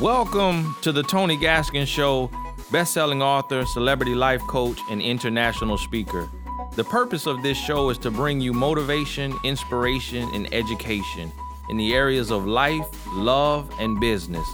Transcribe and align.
Welcome 0.00 0.76
to 0.82 0.92
the 0.92 1.02
Tony 1.02 1.36
Gaskins 1.36 1.88
Show, 1.88 2.30
best-selling 2.70 3.22
author, 3.22 3.66
celebrity 3.66 4.14
life 4.14 4.40
coach, 4.42 4.78
and 4.90 5.02
international 5.02 5.76
speaker. 5.76 6.28
The 6.76 6.84
purpose 6.84 7.26
of 7.26 7.42
this 7.42 7.58
show 7.58 7.90
is 7.90 7.98
to 7.98 8.10
bring 8.10 8.40
you 8.40 8.52
motivation, 8.52 9.34
inspiration, 9.44 10.28
and 10.34 10.52
education 10.54 11.30
in 11.68 11.76
the 11.76 11.94
areas 11.94 12.30
of 12.30 12.46
life, 12.46 12.86
love, 13.08 13.70
and 13.78 14.00
business. 14.00 14.46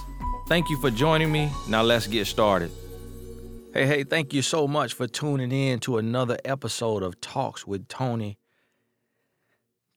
Thank 0.47 0.69
you 0.69 0.77
for 0.81 0.91
joining 0.91 1.31
me. 1.31 1.51
Now 1.67 1.83
let's 1.83 2.07
get 2.07 2.27
started. 2.27 2.71
Hey, 3.73 3.85
hey, 3.85 4.03
thank 4.03 4.33
you 4.33 4.41
so 4.41 4.67
much 4.67 4.93
for 4.93 5.07
tuning 5.07 5.51
in 5.51 5.79
to 5.81 5.97
another 5.97 6.37
episode 6.43 7.03
of 7.03 7.21
Talks 7.21 7.65
with 7.65 7.87
Tony. 7.87 8.37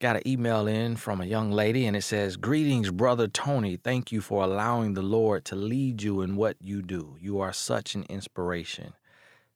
Got 0.00 0.16
an 0.16 0.26
email 0.26 0.66
in 0.66 0.96
from 0.96 1.20
a 1.20 1.26
young 1.26 1.52
lady 1.52 1.84
and 1.84 1.94
it 1.94 2.00
says, 2.00 2.38
Greetings, 2.38 2.90
brother 2.90 3.28
Tony. 3.28 3.76
Thank 3.76 4.10
you 4.10 4.22
for 4.22 4.42
allowing 4.42 4.94
the 4.94 5.02
Lord 5.02 5.44
to 5.44 5.56
lead 5.56 6.02
you 6.02 6.22
in 6.22 6.36
what 6.36 6.56
you 6.58 6.80
do. 6.80 7.18
You 7.20 7.40
are 7.40 7.52
such 7.52 7.94
an 7.94 8.06
inspiration. 8.08 8.94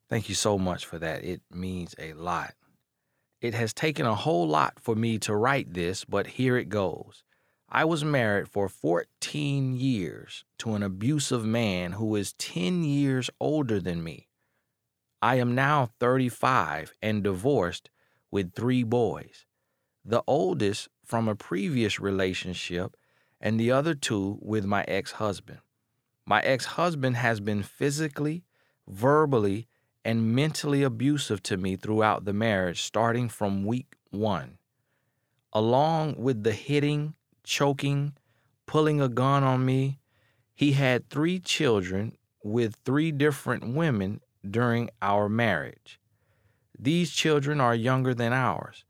Thank 0.07 0.29
you 0.29 0.35
so 0.35 0.59
much 0.59 0.85
for 0.85 0.99
that. 0.99 1.23
It 1.23 1.41
means 1.51 1.95
a 1.97 2.13
lot. 2.13 2.53
It 3.41 3.55
has 3.55 3.73
taken 3.73 4.05
a 4.05 4.13
whole 4.13 4.47
lot 4.47 4.79
for 4.79 4.93
me 4.93 5.17
to 5.19 5.35
write 5.35 5.73
this, 5.73 6.05
but 6.05 6.27
here 6.27 6.57
it 6.57 6.69
goes. 6.69 7.23
I 7.67 7.83
was 7.85 8.03
married 8.03 8.47
for 8.47 8.69
14 8.69 9.75
years 9.75 10.45
to 10.59 10.75
an 10.75 10.83
abusive 10.83 11.43
man 11.43 11.93
who 11.93 12.15
is 12.15 12.33
10 12.33 12.83
years 12.83 13.31
older 13.39 13.79
than 13.79 14.03
me. 14.03 14.27
I 15.23 15.37
am 15.37 15.55
now 15.55 15.89
35 15.99 16.93
and 17.01 17.23
divorced 17.23 17.89
with 18.29 18.53
three 18.53 18.83
boys 18.83 19.47
the 20.05 20.23
oldest 20.27 20.87
from 21.03 21.27
a 21.27 21.35
previous 21.35 21.99
relationship, 21.99 22.95
and 23.41 23.59
the 23.59 23.71
other 23.71 23.95
two 23.95 24.37
with 24.41 24.65
my 24.65 24.83
ex 24.87 25.13
husband. 25.13 25.59
My 26.25 26.41
ex 26.41 26.65
husband 26.65 27.17
has 27.17 27.39
been 27.39 27.63
physically, 27.63 28.43
verbally, 28.87 29.67
and 30.03 30.35
mentally 30.35 30.83
abusive 30.83 31.41
to 31.43 31.57
me 31.57 31.75
throughout 31.75 32.25
the 32.25 32.33
marriage, 32.33 32.83
starting 32.83 33.29
from 33.29 33.65
week 33.65 33.95
one. 34.11 34.59
Along 35.51 36.15
with 36.17 36.43
the 36.43 36.51
hitting, 36.51 37.15
choking, 37.43 38.13
pulling 38.67 39.01
a 39.01 39.09
gun 39.09 39.43
on 39.43 39.65
me, 39.65 39.99
he 40.53 40.73
had 40.73 41.09
three 41.09 41.39
children 41.39 42.15
with 42.43 42.77
three 42.85 43.11
different 43.11 43.73
women 43.73 44.21
during 44.47 44.89
our 45.01 45.27
marriage. 45.27 45.99
These 46.77 47.11
children 47.11 47.59
are 47.59 47.73
younger 47.73 48.13
than 48.13 48.33
ours 48.33 48.85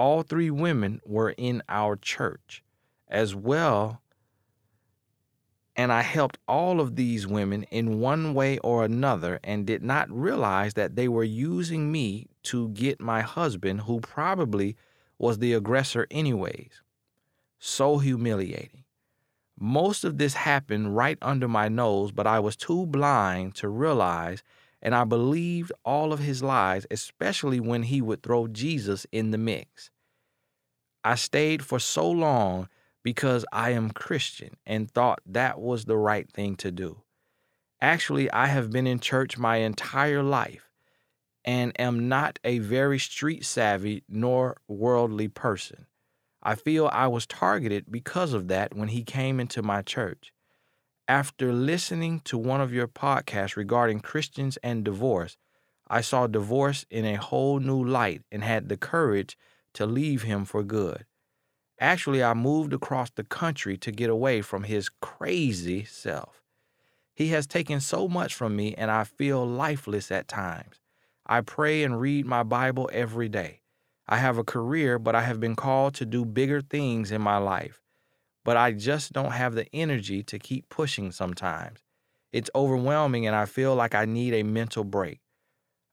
all 0.00 0.22
three 0.22 0.50
women 0.50 0.98
were 1.04 1.34
in 1.36 1.62
our 1.68 1.94
church 1.94 2.64
as 3.06 3.34
well. 3.34 4.00
And 5.76 5.92
I 5.92 6.00
helped 6.00 6.38
all 6.48 6.80
of 6.80 6.96
these 6.96 7.26
women 7.26 7.64
in 7.64 8.00
one 8.00 8.32
way 8.32 8.56
or 8.60 8.82
another 8.82 9.40
and 9.44 9.66
did 9.66 9.82
not 9.82 10.10
realize 10.10 10.72
that 10.72 10.96
they 10.96 11.06
were 11.06 11.24
using 11.52 11.92
me 11.92 12.30
to 12.44 12.70
get 12.70 12.98
my 12.98 13.20
husband, 13.20 13.82
who 13.82 14.00
probably 14.00 14.74
was 15.18 15.36
the 15.36 15.52
aggressor, 15.52 16.06
anyways. 16.10 16.80
So 17.58 17.98
humiliating. 17.98 18.84
Most 19.58 20.02
of 20.02 20.16
this 20.16 20.32
happened 20.32 20.96
right 20.96 21.18
under 21.20 21.46
my 21.46 21.68
nose, 21.68 22.10
but 22.10 22.26
I 22.26 22.40
was 22.40 22.56
too 22.56 22.86
blind 22.86 23.54
to 23.56 23.68
realize, 23.68 24.42
and 24.82 24.94
I 24.94 25.04
believed 25.04 25.72
all 25.84 26.12
of 26.12 26.20
his 26.20 26.42
lies, 26.42 26.86
especially 26.90 27.60
when 27.60 27.84
he 27.84 28.00
would 28.00 28.22
throw 28.22 28.46
Jesus 28.46 29.06
in 29.12 29.30
the 29.30 29.38
mix. 29.38 29.90
I 31.04 31.14
stayed 31.14 31.64
for 31.64 31.78
so 31.78 32.10
long 32.10 32.68
because 33.02 33.44
I 33.52 33.70
am 33.70 33.90
Christian 33.90 34.56
and 34.66 34.90
thought 34.90 35.20
that 35.26 35.60
was 35.60 35.84
the 35.84 35.96
right 35.96 36.30
thing 36.30 36.56
to 36.56 36.70
do. 36.70 37.02
Actually, 37.80 38.30
I 38.30 38.46
have 38.46 38.70
been 38.70 38.86
in 38.86 39.00
church 39.00 39.38
my 39.38 39.56
entire 39.56 40.22
life 40.22 40.70
and 41.44 41.78
am 41.80 42.08
not 42.08 42.38
a 42.44 42.58
very 42.58 42.98
street 42.98 43.44
savvy 43.44 44.04
nor 44.08 44.58
worldly 44.68 45.28
person. 45.28 45.86
I 46.42 46.54
feel 46.54 46.90
I 46.92 47.06
was 47.06 47.26
targeted 47.26 47.86
because 47.90 48.32
of 48.32 48.48
that 48.48 48.74
when 48.74 48.88
he 48.88 49.02
came 49.02 49.40
into 49.40 49.62
my 49.62 49.82
church. 49.82 50.32
After 51.10 51.52
listening 51.52 52.20
to 52.20 52.38
one 52.38 52.60
of 52.60 52.72
your 52.72 52.86
podcasts 52.86 53.56
regarding 53.56 53.98
Christians 53.98 54.58
and 54.58 54.84
divorce, 54.84 55.36
I 55.88 56.02
saw 56.02 56.28
divorce 56.28 56.86
in 56.88 57.04
a 57.04 57.16
whole 57.16 57.58
new 57.58 57.82
light 57.82 58.22
and 58.30 58.44
had 58.44 58.68
the 58.68 58.76
courage 58.76 59.36
to 59.74 59.86
leave 59.86 60.22
him 60.22 60.44
for 60.44 60.62
good. 60.62 61.06
Actually, 61.80 62.22
I 62.22 62.34
moved 62.34 62.72
across 62.72 63.10
the 63.10 63.24
country 63.24 63.76
to 63.78 63.90
get 63.90 64.08
away 64.08 64.40
from 64.40 64.62
his 64.62 64.88
crazy 64.88 65.82
self. 65.82 66.44
He 67.12 67.30
has 67.30 67.48
taken 67.48 67.80
so 67.80 68.06
much 68.06 68.32
from 68.32 68.54
me, 68.54 68.76
and 68.76 68.88
I 68.88 69.02
feel 69.02 69.44
lifeless 69.44 70.12
at 70.12 70.28
times. 70.28 70.80
I 71.26 71.40
pray 71.40 71.82
and 71.82 72.00
read 72.00 72.24
my 72.24 72.44
Bible 72.44 72.88
every 72.92 73.28
day. 73.28 73.62
I 74.06 74.18
have 74.18 74.38
a 74.38 74.44
career, 74.44 74.96
but 75.00 75.16
I 75.16 75.22
have 75.22 75.40
been 75.40 75.56
called 75.56 75.94
to 75.94 76.06
do 76.06 76.24
bigger 76.24 76.60
things 76.60 77.10
in 77.10 77.20
my 77.20 77.38
life. 77.38 77.82
But 78.44 78.56
I 78.56 78.72
just 78.72 79.12
don't 79.12 79.32
have 79.32 79.54
the 79.54 79.66
energy 79.74 80.22
to 80.24 80.38
keep 80.38 80.68
pushing 80.68 81.12
sometimes. 81.12 81.80
It's 82.32 82.50
overwhelming, 82.54 83.26
and 83.26 83.36
I 83.36 83.44
feel 83.44 83.74
like 83.74 83.94
I 83.94 84.04
need 84.04 84.34
a 84.34 84.42
mental 84.42 84.84
break. 84.84 85.20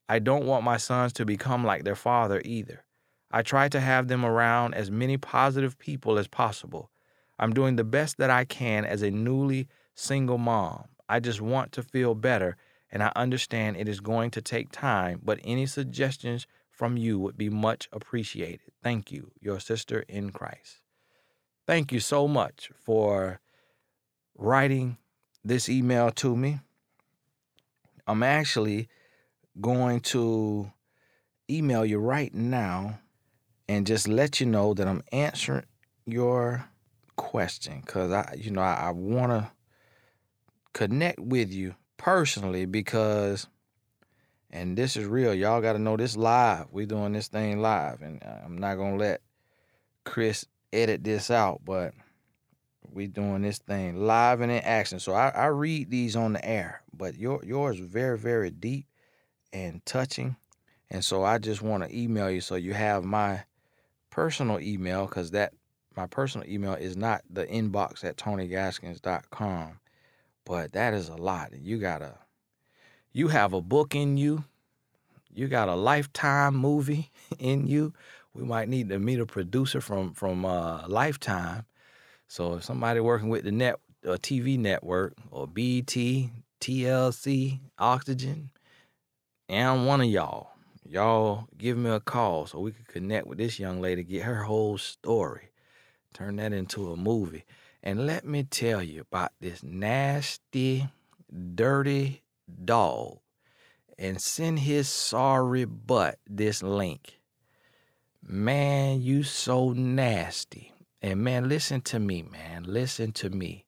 I 0.08 0.20
don't 0.20 0.46
want 0.46 0.64
my 0.64 0.78
sons 0.78 1.12
to 1.14 1.26
become 1.26 1.66
like 1.66 1.84
their 1.84 1.96
father 1.96 2.42
either. 2.46 2.86
I 3.30 3.42
try 3.42 3.68
to 3.70 3.80
have 3.80 4.08
them 4.08 4.24
around 4.24 4.74
as 4.74 4.90
many 4.90 5.18
positive 5.18 5.78
people 5.78 6.18
as 6.18 6.28
possible. 6.28 6.92
I'm 7.38 7.54
doing 7.54 7.76
the 7.76 7.84
best 7.84 8.18
that 8.18 8.30
I 8.30 8.46
can 8.46 8.86
as 8.86 9.02
a 9.02 9.12
newly 9.12 9.68
single 9.96 10.38
mom. 10.38 10.86
I 11.10 11.20
just 11.20 11.42
want 11.42 11.72
to 11.74 11.84
feel 11.84 12.16
better, 12.16 12.56
and 12.90 13.04
I 13.04 13.12
understand 13.16 13.76
it 13.76 13.90
is 13.90 14.00
going 14.00 14.32
to 14.32 14.42
take 14.42 14.72
time, 14.72 15.20
but 15.24 15.40
any 15.44 15.66
suggestions 15.66 16.48
from 16.72 16.96
you 16.96 17.20
would 17.20 17.38
be 17.38 17.50
much 17.50 17.90
appreciated. 17.92 18.72
Thank 18.82 19.12
you, 19.12 19.32
your 19.42 19.60
sister 19.60 20.06
in 20.08 20.30
Christ. 20.32 20.87
Thank 21.68 21.92
you 21.92 22.00
so 22.00 22.30
much 22.30 22.72
for 22.80 23.42
writing 24.38 24.96
this 25.44 25.68
email 25.68 26.12
to 26.12 26.34
me. 26.34 26.62
I'm 28.08 28.24
actually 28.24 28.88
going 29.60 30.00
to 30.00 30.72
email 31.50 31.86
you 31.86 32.00
right 32.00 32.34
now 32.34 33.00
and 33.68 33.86
just 33.86 34.08
let 34.08 34.40
you 34.40 34.46
know 34.46 34.74
that 34.76 34.88
I'm 34.88 35.04
answering 35.12 35.66
your 36.06 36.70
question 37.18 37.82
because 37.86 38.14
I, 38.14 38.36
you 38.38 38.52
know, 38.52 38.62
I, 38.62 38.88
I 38.88 38.90
want 38.92 39.34
to 39.34 39.52
connect 40.72 41.20
with 41.20 41.52
you 41.52 41.76
personally 41.98 42.66
because, 42.66 43.46
and 44.50 44.78
this 44.78 44.96
is 44.96 45.06
real. 45.06 45.34
Y'all 45.34 45.60
got 45.60 45.74
to 45.74 45.80
know 45.80 45.98
this 45.98 46.16
live. 46.16 46.68
We're 46.72 46.86
doing 46.86 47.12
this 47.12 47.28
thing 47.28 47.60
live, 47.60 48.02
and 48.02 48.24
uh, 48.24 48.46
I'm 48.46 48.58
not 48.58 48.76
gonna 48.76 48.96
let 48.96 49.20
Chris 50.06 50.46
edit 50.78 51.04
this 51.04 51.32
out, 51.32 51.62
but 51.66 51.94
we 52.92 53.08
doing 53.08 53.42
this 53.42 53.60
thing 53.60 54.06
live 54.06 54.42
and 54.42 54.52
in 54.52 54.64
action. 54.64 55.00
So 55.00 55.14
I, 55.14 55.30
I 55.30 55.46
read 55.48 55.90
these 55.90 56.16
on 56.16 56.34
the 56.34 56.46
air, 56.46 56.82
but 56.94 57.16
your 57.16 57.44
yours 57.44 57.80
very 57.80 58.18
very 58.18 58.50
deep 58.50 58.88
and 59.54 59.86
touching, 59.86 60.36
and 60.90 61.04
so 61.04 61.24
I 61.24 61.38
just 61.38 61.62
want 61.62 61.84
to 61.84 61.96
email 61.98 62.30
you 62.30 62.42
so 62.42 62.56
you 62.56 62.74
have 62.74 63.04
my 63.04 63.44
personal 64.10 64.60
email 64.60 65.06
because 65.06 65.32
that 65.32 65.54
my 65.96 66.08
personal 66.08 66.48
email 66.48 66.74
is 66.74 66.96
not 66.96 67.22
the 67.30 67.46
inbox 67.46 68.04
at 68.04 68.18
tonygaskins.com 68.18 69.80
but 70.46 70.72
that 70.74 70.94
is 70.94 71.10
a 71.10 71.16
lot 71.16 71.52
you 71.60 71.78
gotta 71.78 72.16
you 73.18 73.30
have 73.30 73.54
a 73.54 73.62
book 73.62 73.96
in 73.96 74.16
you. 74.16 74.44
You 75.34 75.48
got 75.48 75.70
a 75.70 75.76
lifetime 75.76 76.56
movie 76.56 77.10
in 77.40 77.66
you 77.66 77.94
we 78.38 78.44
might 78.44 78.70
need 78.70 78.90
to 78.90 79.00
meet 79.00 79.20
a 79.20 79.26
producer 79.26 79.82
from 79.82 80.14
from 80.14 80.46
uh, 80.46 80.88
lifetime 80.88 81.66
so 82.28 82.56
if 82.56 82.64
somebody 82.64 83.00
working 83.00 83.30
with 83.30 83.44
the 83.44 83.52
net 83.52 83.76
uh, 84.06 84.12
tv 84.12 84.58
network 84.58 85.14
or 85.32 85.48
bt 85.48 86.30
tlc 86.62 87.60
oxygen 87.78 88.50
and 89.50 89.88
one 89.88 90.02
of 90.02 90.08
y'all 90.08 90.52
y'all 90.90 91.48
give 91.58 91.78
me 91.78 91.90
a 91.90 92.00
call 92.00 92.46
so 92.46 92.60
we 92.60 92.72
can 92.72 92.86
connect 92.86 93.28
with 93.28 93.38
this 93.38 93.60
young 93.60 93.82
lady, 93.82 94.04
get 94.04 94.24
her 94.24 94.44
whole 94.44 94.78
story, 94.78 95.50
turn 96.14 96.38
that 96.38 96.54
into 96.54 96.92
a 96.92 96.98
movie. 96.98 97.44
And 97.84 98.06
let 98.06 98.26
me 98.26 98.44
tell 98.44 98.82
you 98.82 99.02
about 99.02 99.32
this 99.40 99.64
nasty, 99.64 100.88
dirty 101.56 102.24
dog 102.64 103.20
and 103.98 104.22
send 104.22 104.60
his 104.60 104.88
sorry 104.88 105.66
butt 105.66 106.20
this 106.28 106.62
link. 106.64 107.17
Man, 108.30 109.02
you 109.02 109.24
so 109.24 109.72
nasty. 109.72 110.74
And 111.02 111.24
man, 111.24 111.48
listen 111.48 111.80
to 111.82 111.98
me, 111.98 112.24
man. 112.24 112.66
Listen 112.68 113.14
to 113.14 113.30
me. 113.30 113.64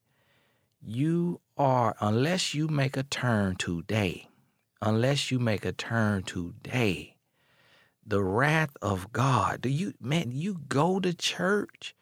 You 0.81 1.39
are, 1.57 1.95
unless 2.01 2.53
you 2.53 2.67
make 2.67 2.97
a 2.97 3.03
turn 3.03 3.55
today, 3.55 4.27
unless 4.81 5.31
you 5.31 5.39
make 5.39 5.63
a 5.63 5.71
turn 5.71 6.23
today. 6.23 7.15
The 8.05 8.21
wrath 8.21 8.75
of 8.81 9.13
God. 9.13 9.61
Do 9.61 9.69
you, 9.69 9.93
man, 10.01 10.33
you 10.33 10.59
go 10.67 10.99
to 10.99 11.13
church? 11.13 11.95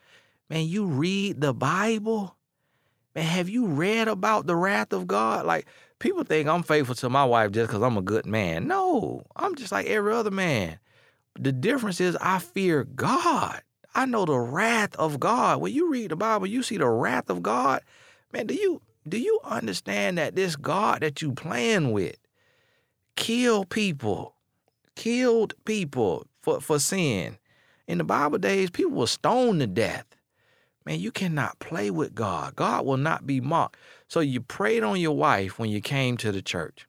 Man, 0.49 0.65
you 0.65 0.87
read 0.87 1.41
the 1.41 1.53
Bible? 1.53 2.37
Man, 3.13 3.25
have 3.25 3.49
you 3.49 3.67
read 3.67 4.07
about 4.07 4.47
the 4.47 4.55
wrath 4.55 4.93
of 4.93 5.05
God? 5.05 5.45
Like, 5.45 5.67
people 5.99 6.23
think 6.23 6.49
I'm 6.49 6.63
faithful 6.63 6.95
to 6.95 7.09
my 7.09 7.25
wife 7.25 7.51
just 7.51 7.69
because 7.69 7.83
I'm 7.83 7.97
a 7.97 8.01
good 8.01 8.25
man. 8.25 8.67
No, 8.67 9.21
I'm 9.35 9.53
just 9.53 9.71
like 9.71 9.85
every 9.85 10.13
other 10.13 10.31
man. 10.31 10.79
The 11.39 11.51
difference 11.51 12.01
is 12.01 12.17
I 12.19 12.39
fear 12.39 12.83
God. 12.83 13.61
I 13.93 14.05
know 14.05 14.25
the 14.25 14.37
wrath 14.37 14.95
of 14.95 15.19
God. 15.19 15.61
When 15.61 15.73
you 15.73 15.91
read 15.91 16.11
the 16.11 16.15
Bible, 16.15 16.47
you 16.47 16.63
see 16.63 16.77
the 16.77 16.87
wrath 16.87 17.29
of 17.29 17.41
God. 17.41 17.81
Man, 18.31 18.47
do 18.47 18.53
you 18.53 18.81
do 19.07 19.17
you 19.17 19.39
understand 19.43 20.17
that 20.17 20.35
this 20.35 20.55
God 20.55 21.01
that 21.01 21.21
you 21.21 21.31
playing 21.31 21.91
with 21.91 22.17
killed 23.15 23.69
people, 23.69 24.35
killed 24.95 25.53
people 25.65 26.27
for, 26.41 26.59
for 26.59 26.79
sin? 26.79 27.37
In 27.87 27.97
the 27.99 28.03
Bible 28.03 28.37
days, 28.37 28.69
people 28.69 28.91
were 28.91 29.07
stoned 29.07 29.61
to 29.61 29.67
death. 29.67 30.05
Man, 30.85 30.99
you 30.99 31.11
cannot 31.11 31.59
play 31.59 31.89
with 31.89 32.13
God. 32.13 32.55
God 32.55 32.85
will 32.85 32.97
not 32.97 33.25
be 33.25 33.41
mocked. 33.41 33.77
So 34.07 34.19
you 34.19 34.41
preyed 34.41 34.83
on 34.83 34.99
your 34.99 35.15
wife 35.15 35.57
when 35.57 35.69
you 35.69 35.81
came 35.81 36.17
to 36.17 36.31
the 36.31 36.41
church. 36.41 36.87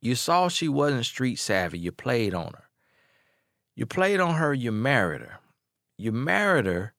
You 0.00 0.14
saw 0.14 0.48
she 0.48 0.68
wasn't 0.68 1.04
street 1.06 1.38
savvy. 1.38 1.78
You 1.78 1.92
played 1.92 2.34
on 2.34 2.52
her. 2.52 2.69
You 3.80 3.86
played 3.86 4.20
on 4.20 4.34
her. 4.34 4.52
You 4.52 4.72
married 4.72 5.22
her. 5.22 5.40
You 5.96 6.12
married 6.12 6.66
her. 6.66 6.92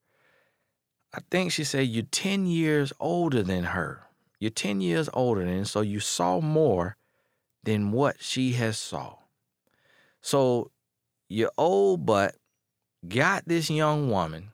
I 1.13 1.19
think 1.29 1.51
she 1.51 1.63
said 1.63 1.85
you're 1.85 2.05
10 2.09 2.47
years 2.47 2.91
older 2.99 3.43
than 3.43 3.65
her. 3.65 4.07
You're 4.39 4.49
10 4.49 4.81
years 4.81 5.07
older 5.13 5.45
than, 5.45 5.65
so 5.65 5.81
you 5.81 5.99
saw 5.99 6.41
more 6.41 6.97
than 7.63 7.91
what 7.91 8.15
she 8.19 8.53
has 8.53 8.79
saw. 8.79 9.17
So 10.21 10.71
your 11.29 11.51
old 11.55 12.03
butt 12.07 12.37
got 13.07 13.43
this 13.45 13.69
young 13.69 14.09
woman 14.09 14.49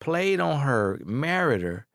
played 0.00 0.40
on 0.40 0.60
her, 0.60 0.98
married 1.04 1.60
her, 1.60 1.86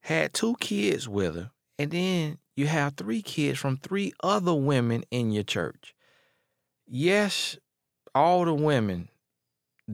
had 0.00 0.34
two 0.34 0.56
kids 0.60 1.08
with 1.08 1.34
her, 1.34 1.50
and 1.78 1.90
then 1.92 2.36
you 2.56 2.66
have 2.66 2.92
three 2.98 3.22
kids 3.22 3.58
from 3.58 3.78
three 3.78 4.12
other 4.22 4.52
women 4.52 5.04
in 5.10 5.30
your 5.30 5.44
church. 5.44 5.94
Yes, 6.86 7.56
all 8.14 8.44
the 8.44 8.54
women 8.54 9.08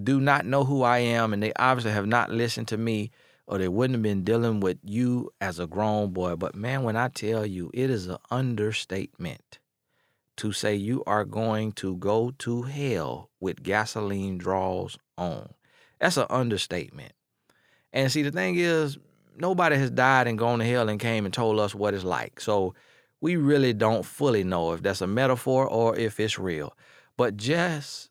do 0.02 0.20
not 0.20 0.44
know 0.44 0.64
who 0.64 0.82
I 0.82 0.98
am, 0.98 1.32
and 1.32 1.42
they 1.42 1.52
obviously 1.54 1.92
have 1.92 2.06
not 2.06 2.30
listened 2.30 2.68
to 2.68 2.76
me, 2.76 3.10
or 3.46 3.58
they 3.58 3.68
wouldn't 3.68 3.94
have 3.96 4.02
been 4.02 4.24
dealing 4.24 4.60
with 4.60 4.78
you 4.82 5.30
as 5.40 5.58
a 5.58 5.66
grown 5.66 6.12
boy. 6.12 6.36
But 6.36 6.54
man, 6.54 6.82
when 6.82 6.96
I 6.96 7.08
tell 7.08 7.46
you, 7.46 7.70
it 7.72 7.90
is 7.90 8.06
an 8.06 8.18
understatement 8.30 9.58
to 10.36 10.52
say 10.52 10.74
you 10.74 11.02
are 11.06 11.24
going 11.24 11.72
to 11.72 11.96
go 11.96 12.32
to 12.38 12.62
hell 12.62 13.30
with 13.40 13.62
gasoline 13.62 14.36
draws 14.38 14.98
on. 15.16 15.48
That's 15.98 16.18
an 16.18 16.26
understatement. 16.28 17.12
And 17.92 18.12
see, 18.12 18.22
the 18.22 18.30
thing 18.30 18.56
is, 18.56 18.98
nobody 19.36 19.76
has 19.76 19.90
died 19.90 20.26
and 20.26 20.38
gone 20.38 20.58
to 20.58 20.64
hell 20.64 20.88
and 20.88 21.00
came 21.00 21.24
and 21.24 21.32
told 21.32 21.58
us 21.58 21.74
what 21.74 21.94
it's 21.94 22.04
like. 22.04 22.40
So 22.40 22.74
we 23.20 23.36
really 23.36 23.72
don't 23.72 24.04
fully 24.04 24.44
know 24.44 24.72
if 24.72 24.82
that's 24.82 25.00
a 25.00 25.06
metaphor 25.06 25.66
or 25.66 25.96
if 25.96 26.20
it's 26.20 26.38
real. 26.38 26.76
But 27.16 27.36
just 27.36 28.10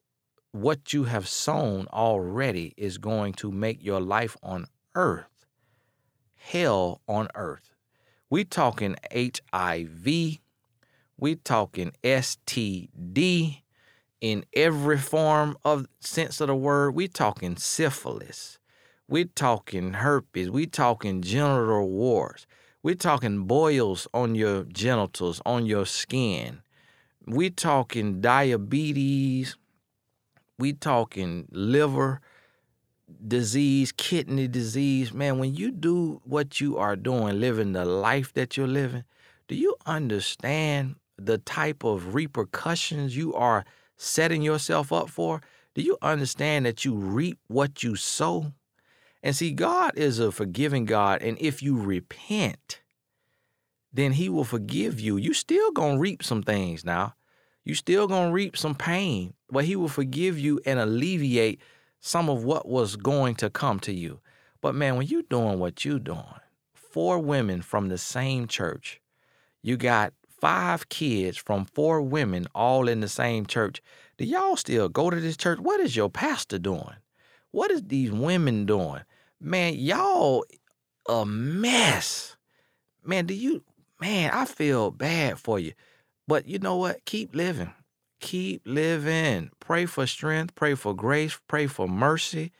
what 0.52 0.94
you 0.94 1.04
have 1.04 1.28
sown 1.28 1.88
already 1.94 2.74
is 2.78 2.98
going 2.98 3.34
to 3.34 3.52
make 3.52 3.84
your 3.84 4.00
life 4.00 4.38
on 4.42 4.68
earth 4.96 5.36
hell 6.52 7.02
on 7.07 7.28
earth. 7.36 7.74
We 8.30 8.44
talking 8.44 8.96
HIV, 9.12 10.06
we 11.18 11.36
talking 11.44 11.92
STD 12.04 13.62
in 14.22 14.46
every 14.54 14.98
form 14.98 15.58
of 15.63 15.88
sense 16.00 16.42
of 16.42 16.48
the 16.48 16.56
word. 16.56 16.96
We 16.96 17.08
talking 17.08 17.58
syphilis. 17.58 18.60
We're 19.08 19.25
talking 19.25 19.94
herpes. 19.94 20.50
We're 20.50 20.66
talking 20.66 21.22
genital 21.22 21.90
warts. 21.90 22.48
We're 22.81 22.96
talking 22.96 23.44
boils 23.46 24.08
on 24.13 24.36
your 24.36 24.63
genitals, 24.63 25.42
on 25.46 25.66
your 25.66 25.86
skin. 25.86 26.62
We're 27.27 27.50
talking 27.50 28.22
diabetes. 28.22 29.57
We're 30.60 30.74
talking 30.74 31.48
liver 31.51 32.22
disease, 33.27 33.92
kidney 33.92 34.48
disease. 34.48 35.13
Man, 35.13 35.39
when 35.39 35.56
you 35.56 35.72
do 35.72 36.22
what 36.24 36.62
you 36.62 36.77
are 36.77 36.95
doing, 36.95 37.39
living 37.39 37.74
the 37.74 37.86
life 37.86 38.33
that 38.33 38.57
you're 38.57 38.68
living, 38.68 39.04
do 39.48 39.56
you 39.56 39.75
understand 39.86 40.95
the 41.18 41.38
type 41.38 41.83
of 41.83 42.13
repercussions 42.16 43.16
you 43.16 43.33
are 43.33 43.66
setting 43.98 44.42
yourself 44.42 44.92
up 44.92 45.10
for? 45.10 45.42
Do 45.74 45.81
you 45.81 45.98
understand 46.01 46.66
that 46.66 46.86
you 46.86 46.95
reap 46.95 47.39
what 47.48 47.83
you 47.83 47.95
sow? 47.95 48.54
And 49.22 49.36
see, 49.36 49.51
God 49.51 49.94
is 49.95 50.19
a 50.19 50.31
forgiving 50.31 50.86
God. 50.86 51.22
And 51.22 51.38
if 51.39 51.62
you 51.62 51.80
repent, 51.80 52.81
then 53.96 54.14
He 54.14 54.30
will 54.30 54.44
forgive 54.44 55.00
you. 55.00 55.18
You 55.18 55.34
still 55.34 55.72
gonna 55.72 56.00
reap 56.00 56.24
some 56.24 56.44
things 56.44 56.86
now. 56.86 57.16
You 57.64 57.76
still 57.76 58.08
gonna 58.08 58.32
reap 58.32 58.58
some 58.58 58.76
pain, 58.76 59.34
but 59.50 59.66
He 59.66 59.76
will 59.76 59.90
forgive 59.90 60.38
you 60.40 60.60
and 60.66 60.80
alleviate 60.80 61.62
some 62.00 62.30
of 62.30 62.44
what 62.44 62.68
was 62.68 62.96
going 62.96 63.36
to 63.36 63.50
come 63.50 63.80
to 63.82 63.94
you. 63.94 64.20
But 64.62 64.76
man, 64.76 64.98
when 64.98 65.08
you 65.08 65.24
doing 65.24 65.60
what 65.60 65.86
you 65.86 66.00
doing, 66.00 66.24
four 66.74 67.20
women 67.20 67.62
from 67.62 67.90
the 67.90 67.98
same 67.98 68.48
church, 68.48 69.02
you 69.62 69.78
got 69.78 70.14
five 70.30 70.90
kids 70.90 71.38
from 71.38 71.66
four 71.66 72.02
women 72.02 72.48
all 72.54 72.88
in 72.88 73.00
the 73.00 73.10
same 73.10 73.46
church. 73.46 73.82
Do 74.18 74.26
y'all 74.26 74.56
still 74.56 74.90
go 74.90 75.10
to 75.10 75.20
this 75.20 75.38
church? 75.38 75.60
What 75.60 75.80
is 75.80 75.96
your 75.96 76.10
pastor 76.10 76.60
doing? 76.60 76.96
What 77.52 77.72
is 77.72 77.84
these 77.84 78.12
women 78.12 78.66
doing? 78.66 79.02
man, 79.40 79.76
y'all 79.76 80.46
a 81.08 81.26
mess. 81.26 82.36
Man, 83.04 83.26
do 83.26 83.34
you, 83.34 83.64
man, 84.00 84.32
I 84.34 84.46
feel 84.46 84.92
bad 84.92 85.40
for 85.40 85.60
you. 85.60 85.74
But 86.28 86.48
you 86.48 86.60
know 86.60 86.78
what? 86.78 87.06
Keep 87.06 87.36
living. 87.36 87.74
Keep 88.20 88.64
living. 88.66 89.52
Pray 89.60 89.86
for 89.86 90.08
strength, 90.08 90.56
pray 90.56 90.76
for 90.76 90.96
grace, 90.96 91.40
pray 91.48 91.68
for 91.68 91.88
mercy. 91.88 92.52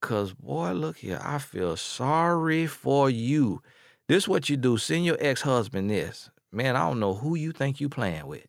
Cause 0.00 0.32
boy, 0.32 0.72
look 0.72 0.98
here, 0.98 1.20
I 1.22 1.38
feel 1.38 1.76
sorry 1.76 2.66
for 2.66 3.08
you. 3.08 3.62
This 4.08 4.26
what 4.26 4.48
you 4.48 4.56
do. 4.56 4.76
Send 4.76 5.04
your 5.04 5.16
ex-husband 5.20 5.90
this. 5.90 6.30
Man, 6.50 6.76
I 6.76 6.80
don't 6.80 7.00
know 7.00 7.14
who 7.14 7.34
you 7.34 7.52
think 7.52 7.80
you 7.80 7.88
playing 7.88 8.26
with. 8.26 8.46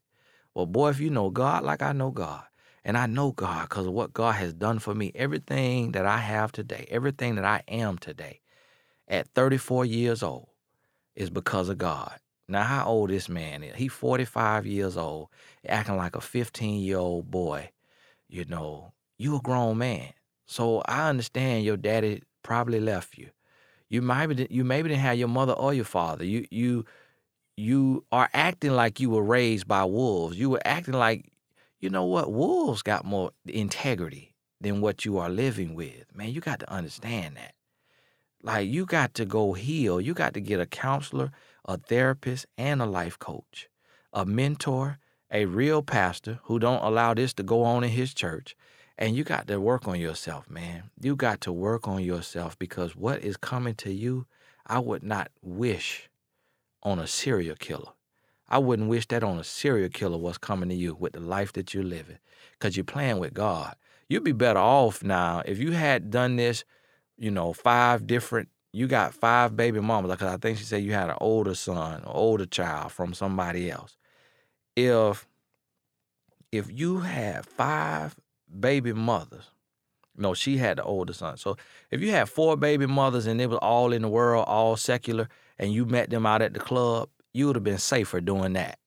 Well, 0.53 0.65
boy, 0.65 0.89
if 0.89 0.99
you 0.99 1.09
know 1.09 1.29
God 1.29 1.63
like 1.63 1.81
I 1.81 1.93
know 1.93 2.11
God, 2.11 2.43
and 2.83 2.97
I 2.97 3.05
know 3.05 3.31
God 3.31 3.69
because 3.69 3.87
of 3.87 3.93
what 3.93 4.13
God 4.13 4.33
has 4.33 4.53
done 4.53 4.79
for 4.79 4.93
me. 4.93 5.11
Everything 5.15 5.93
that 5.93 6.05
I 6.05 6.17
have 6.17 6.51
today, 6.51 6.85
everything 6.89 7.35
that 7.35 7.45
I 7.45 7.63
am 7.67 7.97
today 7.97 8.41
at 9.07 9.29
34 9.29 9.85
years 9.85 10.21
old 10.21 10.49
is 11.15 11.29
because 11.29 11.69
of 11.69 11.77
God. 11.77 12.13
Now, 12.53 12.63
how 12.63 12.85
old 12.85 13.09
this 13.09 13.27
man 13.27 13.63
is? 13.63 13.75
He's 13.75 13.91
45 13.91 14.67
years 14.67 14.95
old, 14.95 15.29
acting 15.67 15.97
like 15.97 16.15
a 16.15 16.21
15 16.21 16.81
year 16.81 16.97
old 16.97 17.31
boy. 17.31 17.71
You 18.29 18.45
know, 18.45 18.93
you 19.17 19.35
a 19.35 19.41
grown 19.41 19.79
man. 19.79 20.13
So 20.45 20.83
I 20.85 21.09
understand 21.09 21.65
your 21.65 21.77
daddy 21.77 22.21
probably 22.43 22.79
left 22.79 23.17
you. 23.17 23.29
You 23.89 24.03
maybe 24.03 24.47
you 24.51 24.63
maybe 24.63 24.89
didn't 24.89 25.01
have 25.01 25.17
your 25.17 25.27
mother 25.27 25.53
or 25.53 25.73
your 25.73 25.85
father. 25.85 26.23
You 26.23 26.45
you 26.51 26.85
you 27.57 28.05
are 28.11 28.29
acting 28.33 28.73
like 28.73 28.99
you 28.99 29.09
were 29.09 29.23
raised 29.23 29.67
by 29.67 29.83
wolves. 29.83 30.37
You 30.37 30.51
were 30.51 30.61
acting 30.63 30.93
like 30.93 31.31
you 31.79 31.89
know 31.89 32.05
what? 32.05 32.31
Wolves 32.31 32.83
got 32.83 33.03
more 33.03 33.31
integrity 33.47 34.35
than 34.61 34.79
what 34.79 35.05
you 35.05 35.17
are 35.17 35.29
living 35.29 35.73
with. 35.73 36.05
Man, 36.13 36.29
you 36.29 36.39
got 36.39 36.59
to 36.59 36.71
understand 36.71 37.35
that. 37.35 37.55
Like, 38.43 38.69
you 38.69 38.85
got 38.85 39.13
to 39.15 39.25
go 39.25 39.53
heal. 39.53 39.99
You 39.99 40.13
got 40.13 40.33
to 40.33 40.41
get 40.41 40.59
a 40.59 40.65
counselor, 40.65 41.31
a 41.65 41.77
therapist, 41.77 42.45
and 42.57 42.81
a 42.81 42.85
life 42.85 43.17
coach, 43.19 43.69
a 44.11 44.25
mentor, 44.25 44.99
a 45.31 45.45
real 45.45 45.81
pastor 45.81 46.39
who 46.43 46.59
don't 46.59 46.83
allow 46.83 47.13
this 47.13 47.33
to 47.33 47.43
go 47.43 47.63
on 47.63 47.83
in 47.83 47.89
his 47.89 48.13
church. 48.13 48.55
And 48.97 49.15
you 49.15 49.23
got 49.23 49.47
to 49.47 49.59
work 49.59 49.87
on 49.87 49.99
yourself, 49.99 50.49
man. 50.49 50.83
You 51.01 51.15
got 51.15 51.41
to 51.41 51.51
work 51.51 51.87
on 51.87 52.03
yourself 52.03 52.57
because 52.59 52.95
what 52.95 53.23
is 53.23 53.37
coming 53.37 53.73
to 53.75 53.91
you, 53.91 54.27
I 54.67 54.79
would 54.79 55.03
not 55.03 55.31
wish 55.41 56.09
on 56.83 56.99
a 56.99 57.07
serial 57.07 57.55
killer. 57.55 57.91
I 58.47 58.59
wouldn't 58.59 58.89
wish 58.89 59.07
that 59.07 59.23
on 59.23 59.39
a 59.39 59.43
serial 59.43 59.89
killer 59.89 60.17
what's 60.17 60.37
coming 60.37 60.69
to 60.69 60.75
you 60.75 60.93
with 60.93 61.13
the 61.13 61.19
life 61.19 61.53
that 61.53 61.73
you're 61.73 61.83
living 61.83 62.19
because 62.51 62.77
you're 62.77 62.83
playing 62.83 63.17
with 63.17 63.33
God. 63.33 63.75
You'd 64.07 64.23
be 64.23 64.31
better 64.31 64.59
off 64.59 65.03
now 65.03 65.41
if 65.45 65.57
you 65.57 65.71
had 65.71 66.11
done 66.11 66.35
this, 66.35 66.63
you 67.17 67.31
know, 67.31 67.53
five 67.53 68.05
different, 68.05 68.49
you 68.73 68.87
got 68.87 69.13
five 69.13 69.55
baby 69.55 69.79
mamas. 69.79 70.11
Because 70.11 70.33
I 70.33 70.37
think 70.37 70.57
she 70.57 70.65
said 70.65 70.83
you 70.83 70.93
had 70.93 71.09
an 71.09 71.17
older 71.21 71.55
son 71.55 72.03
or 72.03 72.15
older 72.15 72.45
child 72.45 72.91
from 72.91 73.13
somebody 73.13 73.71
else. 73.71 73.95
If 74.75 75.27
if 76.51 76.69
you 76.71 76.99
had 76.99 77.45
five 77.45 78.15
baby 78.59 78.93
mothers, 78.93 79.49
no, 80.17 80.33
she 80.33 80.57
had 80.57 80.77
the 80.77 80.83
older 80.83 81.13
son. 81.13 81.37
So 81.37 81.57
if 81.89 82.01
you 82.01 82.11
had 82.11 82.29
four 82.29 82.57
baby 82.57 82.85
mothers 82.85 83.25
and 83.27 83.39
they 83.39 83.47
was 83.47 83.59
all 83.59 83.93
in 83.93 84.01
the 84.01 84.09
world, 84.09 84.45
all 84.47 84.75
secular, 84.75 85.29
and 85.57 85.71
you 85.71 85.85
met 85.85 86.09
them 86.09 86.25
out 86.25 86.41
at 86.41 86.53
the 86.53 86.59
club, 86.59 87.09
you 87.33 87.47
would 87.47 87.55
have 87.55 87.63
been 87.63 87.77
safer 87.77 88.21
doing 88.21 88.53
that. 88.53 88.79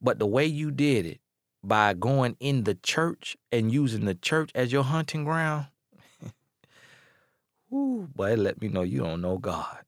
But 0.00 0.18
the 0.18 0.26
way 0.26 0.46
you 0.46 0.70
did 0.70 1.06
it, 1.06 1.20
by 1.62 1.94
going 1.94 2.36
in 2.40 2.64
the 2.64 2.74
church 2.74 3.36
and 3.50 3.72
using 3.72 4.04
the 4.04 4.14
church 4.14 4.50
as 4.54 4.70
your 4.70 4.84
hunting 4.84 5.24
ground, 5.24 5.66
Ooh, 7.72 8.08
boy, 8.14 8.34
let 8.34 8.60
me 8.60 8.68
know 8.68 8.82
you 8.82 9.00
don't 9.00 9.20
know 9.22 9.38
God. 9.38 9.78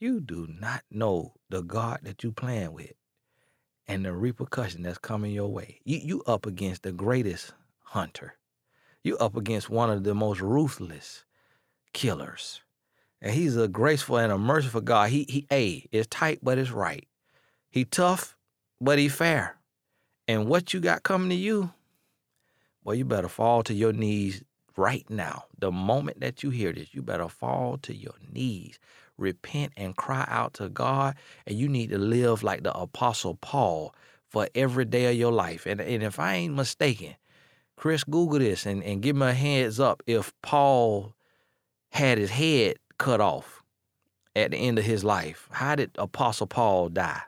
You 0.00 0.20
do 0.20 0.46
not 0.48 0.82
know 0.90 1.34
the 1.50 1.62
God 1.62 2.00
that 2.02 2.22
you 2.22 2.32
playing 2.32 2.72
with 2.72 2.92
and 3.86 4.04
the 4.04 4.12
repercussion 4.12 4.82
that's 4.82 4.98
coming 4.98 5.32
your 5.32 5.48
way. 5.48 5.80
You 5.84 5.98
you 5.98 6.22
up 6.24 6.46
against 6.46 6.82
the 6.82 6.92
greatest 6.92 7.52
hunter. 7.84 8.34
You 9.02 9.16
up 9.18 9.36
against 9.36 9.70
one 9.70 9.90
of 9.90 10.04
the 10.04 10.14
most 10.14 10.40
ruthless 10.40 11.24
killers. 11.92 12.62
And 13.20 13.34
he's 13.34 13.56
a 13.56 13.68
graceful 13.68 14.18
and 14.18 14.32
a 14.32 14.38
merciful 14.38 14.80
God. 14.80 15.10
He 15.10 15.24
he 15.28 15.46
a 15.50 15.86
is 15.90 16.06
tight, 16.06 16.40
but 16.42 16.58
it's 16.58 16.70
right. 16.70 17.08
He 17.70 17.84
tough, 17.84 18.36
but 18.80 18.98
he 18.98 19.08
fair. 19.08 19.56
And 20.28 20.46
what 20.48 20.72
you 20.74 20.80
got 20.80 21.02
coming 21.02 21.30
to 21.30 21.34
you, 21.34 21.72
well, 22.84 22.94
you 22.94 23.04
better 23.04 23.28
fall 23.28 23.62
to 23.64 23.74
your 23.74 23.92
knees 23.92 24.42
right 24.78 25.04
now. 25.10 25.44
The 25.58 25.72
moment 25.72 26.20
that 26.20 26.42
you 26.42 26.50
hear 26.50 26.72
this, 26.72 26.94
you 26.94 27.02
better 27.02 27.28
fall 27.28 27.78
to 27.78 27.94
your 27.94 28.14
knees, 28.32 28.78
repent 29.18 29.72
and 29.76 29.96
cry 29.96 30.24
out 30.28 30.54
to 30.54 30.68
God. 30.68 31.16
And 31.46 31.58
you 31.58 31.68
need 31.68 31.90
to 31.90 31.98
live 31.98 32.42
like 32.42 32.62
the 32.62 32.72
Apostle 32.72 33.34
Paul 33.34 33.94
for 34.28 34.48
every 34.54 34.84
day 34.84 35.10
of 35.10 35.16
your 35.16 35.32
life. 35.32 35.66
And, 35.66 35.80
and 35.80 36.02
if 36.02 36.18
I 36.18 36.34
ain't 36.36 36.54
mistaken, 36.54 37.16
Chris, 37.76 38.04
Google 38.04 38.38
this 38.38 38.66
and, 38.66 38.82
and 38.82 39.02
give 39.02 39.16
me 39.16 39.26
a 39.26 39.32
heads 39.32 39.80
up 39.80 40.02
if 40.06 40.32
Paul 40.42 41.14
had 41.90 42.18
his 42.18 42.30
head 42.30 42.76
cut 42.98 43.20
off 43.20 43.62
at 44.36 44.52
the 44.52 44.56
end 44.56 44.78
of 44.78 44.84
his 44.84 45.04
life. 45.04 45.48
How 45.50 45.74
did 45.74 45.90
Apostle 45.98 46.46
Paul 46.46 46.88
die? 46.88 47.22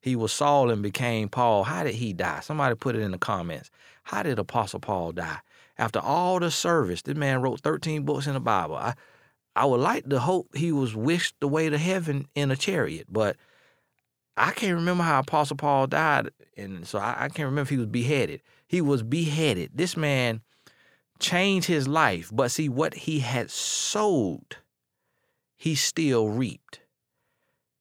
He 0.00 0.16
was 0.16 0.32
Saul 0.32 0.70
and 0.70 0.82
became 0.82 1.28
Paul. 1.28 1.64
How 1.64 1.84
did 1.84 1.94
he 1.94 2.12
die? 2.12 2.40
Somebody 2.40 2.74
put 2.74 2.94
it 2.94 3.00
in 3.00 3.12
the 3.12 3.18
comments. 3.18 3.70
How 4.02 4.22
did 4.22 4.38
Apostle 4.38 4.80
Paul 4.80 5.12
die? 5.12 5.38
After 5.76 5.98
all 5.98 6.38
the 6.38 6.50
service, 6.50 7.02
this 7.02 7.16
man 7.16 7.42
wrote 7.42 7.60
13 7.60 8.04
books 8.04 8.26
in 8.26 8.34
the 8.34 8.40
Bible. 8.40 8.76
I, 8.76 8.94
I 9.56 9.64
would 9.64 9.80
like 9.80 10.08
to 10.08 10.20
hope 10.20 10.56
he 10.56 10.72
was 10.72 10.94
whisked 10.94 11.42
away 11.42 11.68
to 11.68 11.78
heaven 11.78 12.26
in 12.34 12.50
a 12.50 12.56
chariot, 12.56 13.06
but 13.10 13.36
I 14.36 14.50
can't 14.52 14.74
remember 14.76 15.04
how 15.04 15.20
Apostle 15.20 15.56
Paul 15.56 15.86
died, 15.86 16.30
and 16.56 16.86
so 16.86 16.98
I, 16.98 17.24
I 17.24 17.28
can't 17.28 17.46
remember 17.46 17.62
if 17.62 17.68
he 17.70 17.76
was 17.76 17.86
beheaded. 17.86 18.42
He 18.66 18.80
was 18.80 19.02
beheaded. 19.02 19.70
This 19.74 19.96
man 19.96 20.42
changed 21.20 21.68
his 21.68 21.86
life, 21.86 22.30
but 22.32 22.50
see 22.50 22.68
what 22.68 22.94
he 22.94 23.20
had 23.20 23.50
sowed, 23.50 24.56
he 25.56 25.74
still 25.74 26.28
reaped. 26.28 26.80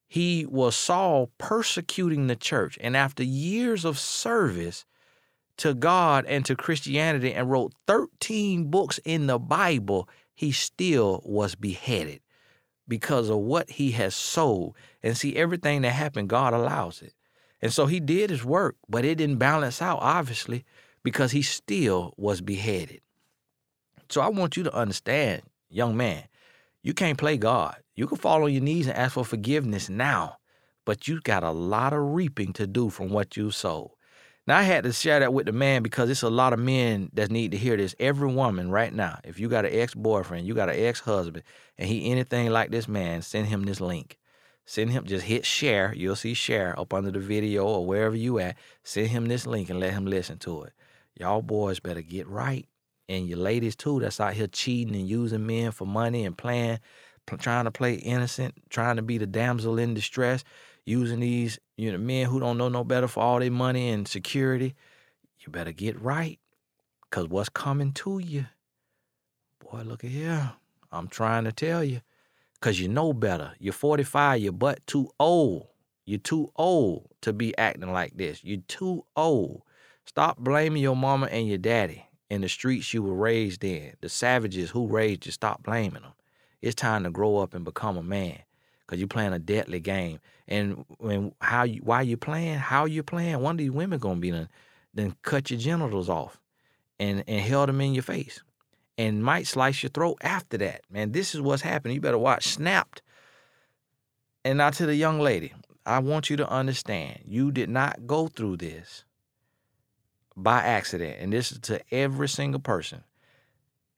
He 0.07 0.45
was 0.45 0.75
Saul 0.75 1.31
persecuting 1.39 2.27
the 2.27 2.35
church, 2.35 2.77
and 2.81 2.95
after 2.95 3.23
years 3.23 3.83
of 3.83 3.97
service 3.97 4.85
to 5.57 5.73
God 5.73 6.25
and 6.27 6.45
to 6.45 6.55
Christianity, 6.55 7.33
and 7.33 7.49
wrote 7.49 7.73
13 7.87 8.69
books 8.71 8.99
in 9.05 9.27
the 9.27 9.39
Bible, 9.39 10.09
he 10.33 10.51
still 10.51 11.21
was 11.25 11.55
beheaded 11.55 12.21
because 12.87 13.29
of 13.29 13.37
what 13.37 13.69
he 13.69 13.91
has 13.91 14.15
sowed. 14.15 14.73
And 15.01 15.15
see, 15.15 15.35
everything 15.35 15.81
that 15.81 15.91
happened, 15.91 16.29
God 16.29 16.53
allows 16.53 17.01
it. 17.01 17.13
And 17.61 17.71
so 17.71 17.85
he 17.85 17.99
did 17.99 18.29
his 18.29 18.43
work, 18.43 18.75
but 18.89 19.05
it 19.05 19.15
didn't 19.15 19.37
balance 19.37 19.81
out, 19.81 19.99
obviously, 20.01 20.65
because 21.03 21.31
he 21.31 21.41
still 21.41 22.13
was 22.17 22.41
beheaded. 22.41 23.01
So 24.09 24.21
I 24.21 24.27
want 24.27 24.57
you 24.57 24.63
to 24.63 24.73
understand, 24.75 25.43
young 25.69 25.95
man, 25.95 26.23
you 26.81 26.93
can't 26.93 27.17
play 27.17 27.37
God. 27.37 27.77
You 27.95 28.07
can 28.07 28.17
fall 28.17 28.43
on 28.43 28.51
your 28.51 28.61
knees 28.61 28.87
and 28.87 28.97
ask 28.97 29.13
for 29.13 29.23
forgiveness 29.23 29.89
now, 29.89 30.37
but 30.83 31.07
you've 31.07 31.23
got 31.23 31.43
a 31.43 31.51
lot 31.51 31.93
of 31.93 32.13
reaping 32.13 32.53
to 32.53 32.67
do 32.67 32.89
from 32.89 33.09
what 33.09 33.37
you've 33.37 33.55
sowed. 33.55 33.91
Now 34.45 34.57
I 34.57 34.63
had 34.63 34.83
to 34.83 34.91
share 34.91 35.21
that 35.21 35.33
with 35.33 35.45
the 35.45 35.53
man 35.53 35.83
because 35.83 36.09
it's 36.09 36.21
a 36.21 36.29
lot 36.29 36.51
of 36.51 36.59
men 36.59 37.09
that 37.13 37.31
need 37.31 37.51
to 37.51 37.57
hear 37.57 37.77
this. 37.77 37.95
Every 37.97 38.27
woman 38.27 38.69
right 38.71 38.93
now, 38.93 39.19
if 39.23 39.39
you 39.39 39.47
got 39.47 39.65
an 39.65 39.73
ex-boyfriend, 39.73 40.45
you 40.45 40.53
got 40.53 40.69
an 40.69 40.75
ex-husband, 40.77 41.43
and 41.77 41.87
he 41.87 42.11
anything 42.11 42.49
like 42.49 42.69
this 42.69 42.87
man, 42.87 43.21
send 43.21 43.47
him 43.47 43.63
this 43.63 43.79
link. 43.79 44.17
Send 44.65 44.91
him 44.91 45.05
just 45.05 45.25
hit 45.25 45.45
share. 45.45 45.93
You'll 45.95 46.15
see 46.15 46.33
share 46.33 46.77
up 46.79 46.93
under 46.93 47.11
the 47.11 47.19
video 47.19 47.65
or 47.65 47.85
wherever 47.85 48.15
you 48.15 48.39
at. 48.39 48.57
Send 48.83 49.07
him 49.09 49.27
this 49.27 49.45
link 49.45 49.69
and 49.69 49.79
let 49.79 49.93
him 49.93 50.05
listen 50.05 50.37
to 50.39 50.63
it. 50.63 50.73
Y'all 51.19 51.41
boys 51.41 51.79
better 51.79 52.01
get 52.01 52.27
right. 52.27 52.67
And 53.09 53.27
your 53.27 53.39
ladies 53.39 53.75
too 53.75 53.99
that's 53.99 54.21
out 54.21 54.33
here 54.33 54.47
cheating 54.47 54.95
and 54.95 55.07
using 55.07 55.45
men 55.45 55.71
for 55.71 55.85
money 55.85 56.25
and 56.25 56.37
playing, 56.37 56.79
trying 57.39 57.65
to 57.65 57.71
play 57.71 57.95
innocent, 57.95 58.55
trying 58.69 58.95
to 58.95 59.01
be 59.01 59.17
the 59.17 59.27
damsel 59.27 59.77
in 59.77 59.93
distress 59.93 60.43
using 60.85 61.19
these 61.19 61.59
you 61.75 61.91
know 61.91 61.97
men 61.97 62.27
who 62.27 62.39
don't 62.39 62.57
know 62.57 62.69
no 62.69 62.83
better 62.83 63.07
for 63.07 63.21
all 63.21 63.39
their 63.39 63.51
money 63.51 63.89
and 63.89 64.07
security, 64.07 64.75
you 65.39 65.51
better 65.51 65.71
get 65.71 65.99
right. 66.01 66.39
Cause 67.09 67.27
what's 67.27 67.49
coming 67.49 67.91
to 67.93 68.19
you, 68.19 68.47
boy, 69.59 69.81
look 69.83 70.03
at 70.03 70.09
here. 70.09 70.53
I'm 70.91 71.07
trying 71.07 71.43
to 71.45 71.51
tell 71.51 71.83
you. 71.83 72.01
Cause 72.61 72.79
you 72.79 72.87
know 72.87 73.13
better. 73.13 73.53
You're 73.59 73.73
45, 73.73 74.41
you're 74.41 74.53
but 74.53 74.85
too 74.87 75.09
old. 75.19 75.67
You're 76.05 76.19
too 76.19 76.51
old 76.55 77.09
to 77.21 77.33
be 77.33 77.57
acting 77.57 77.91
like 77.91 78.17
this. 78.17 78.43
You're 78.43 78.61
too 78.67 79.05
old. 79.15 79.63
Stop 80.05 80.37
blaming 80.37 80.81
your 80.81 80.95
mama 80.95 81.27
and 81.27 81.47
your 81.47 81.57
daddy 81.57 82.05
in 82.29 82.41
the 82.41 82.49
streets 82.49 82.93
you 82.93 83.03
were 83.03 83.15
raised 83.15 83.63
in. 83.63 83.93
The 84.01 84.09
savages 84.09 84.69
who 84.69 84.87
raised 84.87 85.25
you, 85.25 85.31
stop 85.31 85.63
blaming 85.63 86.01
them. 86.01 86.13
It's 86.61 86.75
time 86.75 87.03
to 87.03 87.09
grow 87.11 87.37
up 87.37 87.53
and 87.53 87.65
become 87.65 87.97
a 87.97 88.03
man 88.03 88.39
because 88.93 88.99
you're 88.99 89.07
playing 89.07 89.33
a 89.33 89.39
deadly 89.39 89.79
game. 89.79 90.19
And 90.47 90.85
when 90.99 91.33
how 91.41 91.63
you 91.63 91.81
why 91.81 92.03
you 92.03 92.15
playing, 92.15 92.59
how 92.59 92.85
you 92.85 93.01
playing, 93.01 93.39
one 93.39 93.55
of 93.55 93.57
these 93.57 93.71
women 93.71 93.97
gonna 93.97 94.19
be 94.19 94.29
done, 94.29 94.49
then 94.93 95.15
cut 95.23 95.49
your 95.49 95.59
genitals 95.59 96.09
off 96.09 96.39
and 96.99 97.23
and 97.27 97.41
held 97.41 97.69
them 97.69 97.81
in 97.81 97.95
your 97.95 98.03
face. 98.03 98.43
And 98.95 99.23
might 99.23 99.47
slice 99.47 99.81
your 99.81 99.89
throat 99.89 100.19
after 100.21 100.59
that. 100.59 100.81
Man, 100.91 101.11
this 101.11 101.33
is 101.33 101.41
what's 101.41 101.63
happening. 101.63 101.95
You 101.95 102.01
better 102.01 102.19
watch 102.19 102.49
snapped. 102.49 103.01
And 104.45 104.59
now 104.59 104.69
to 104.69 104.85
the 104.85 104.95
young 104.95 105.19
lady, 105.19 105.53
I 105.87 105.97
want 105.97 106.29
you 106.29 106.37
to 106.37 106.47
understand 106.47 107.21
you 107.25 107.51
did 107.51 107.69
not 107.69 108.05
go 108.05 108.27
through 108.27 108.57
this 108.57 109.05
by 110.37 110.61
accident. 110.61 111.17
And 111.19 111.33
this 111.33 111.51
is 111.51 111.59
to 111.61 111.81
every 111.91 112.29
single 112.29 112.61
person. 112.61 113.03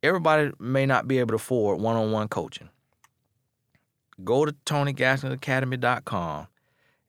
Everybody 0.02 0.52
may 0.60 0.86
not 0.86 1.08
be 1.08 1.20
able 1.20 1.30
to 1.30 1.36
afford 1.36 1.82
one 1.82 1.98
on 1.98 2.14
one 2.14 2.30
coaching 2.30 2.70
go 4.24 4.46
to 4.46 4.54
TonyGaskinAcademy.com 4.66 6.48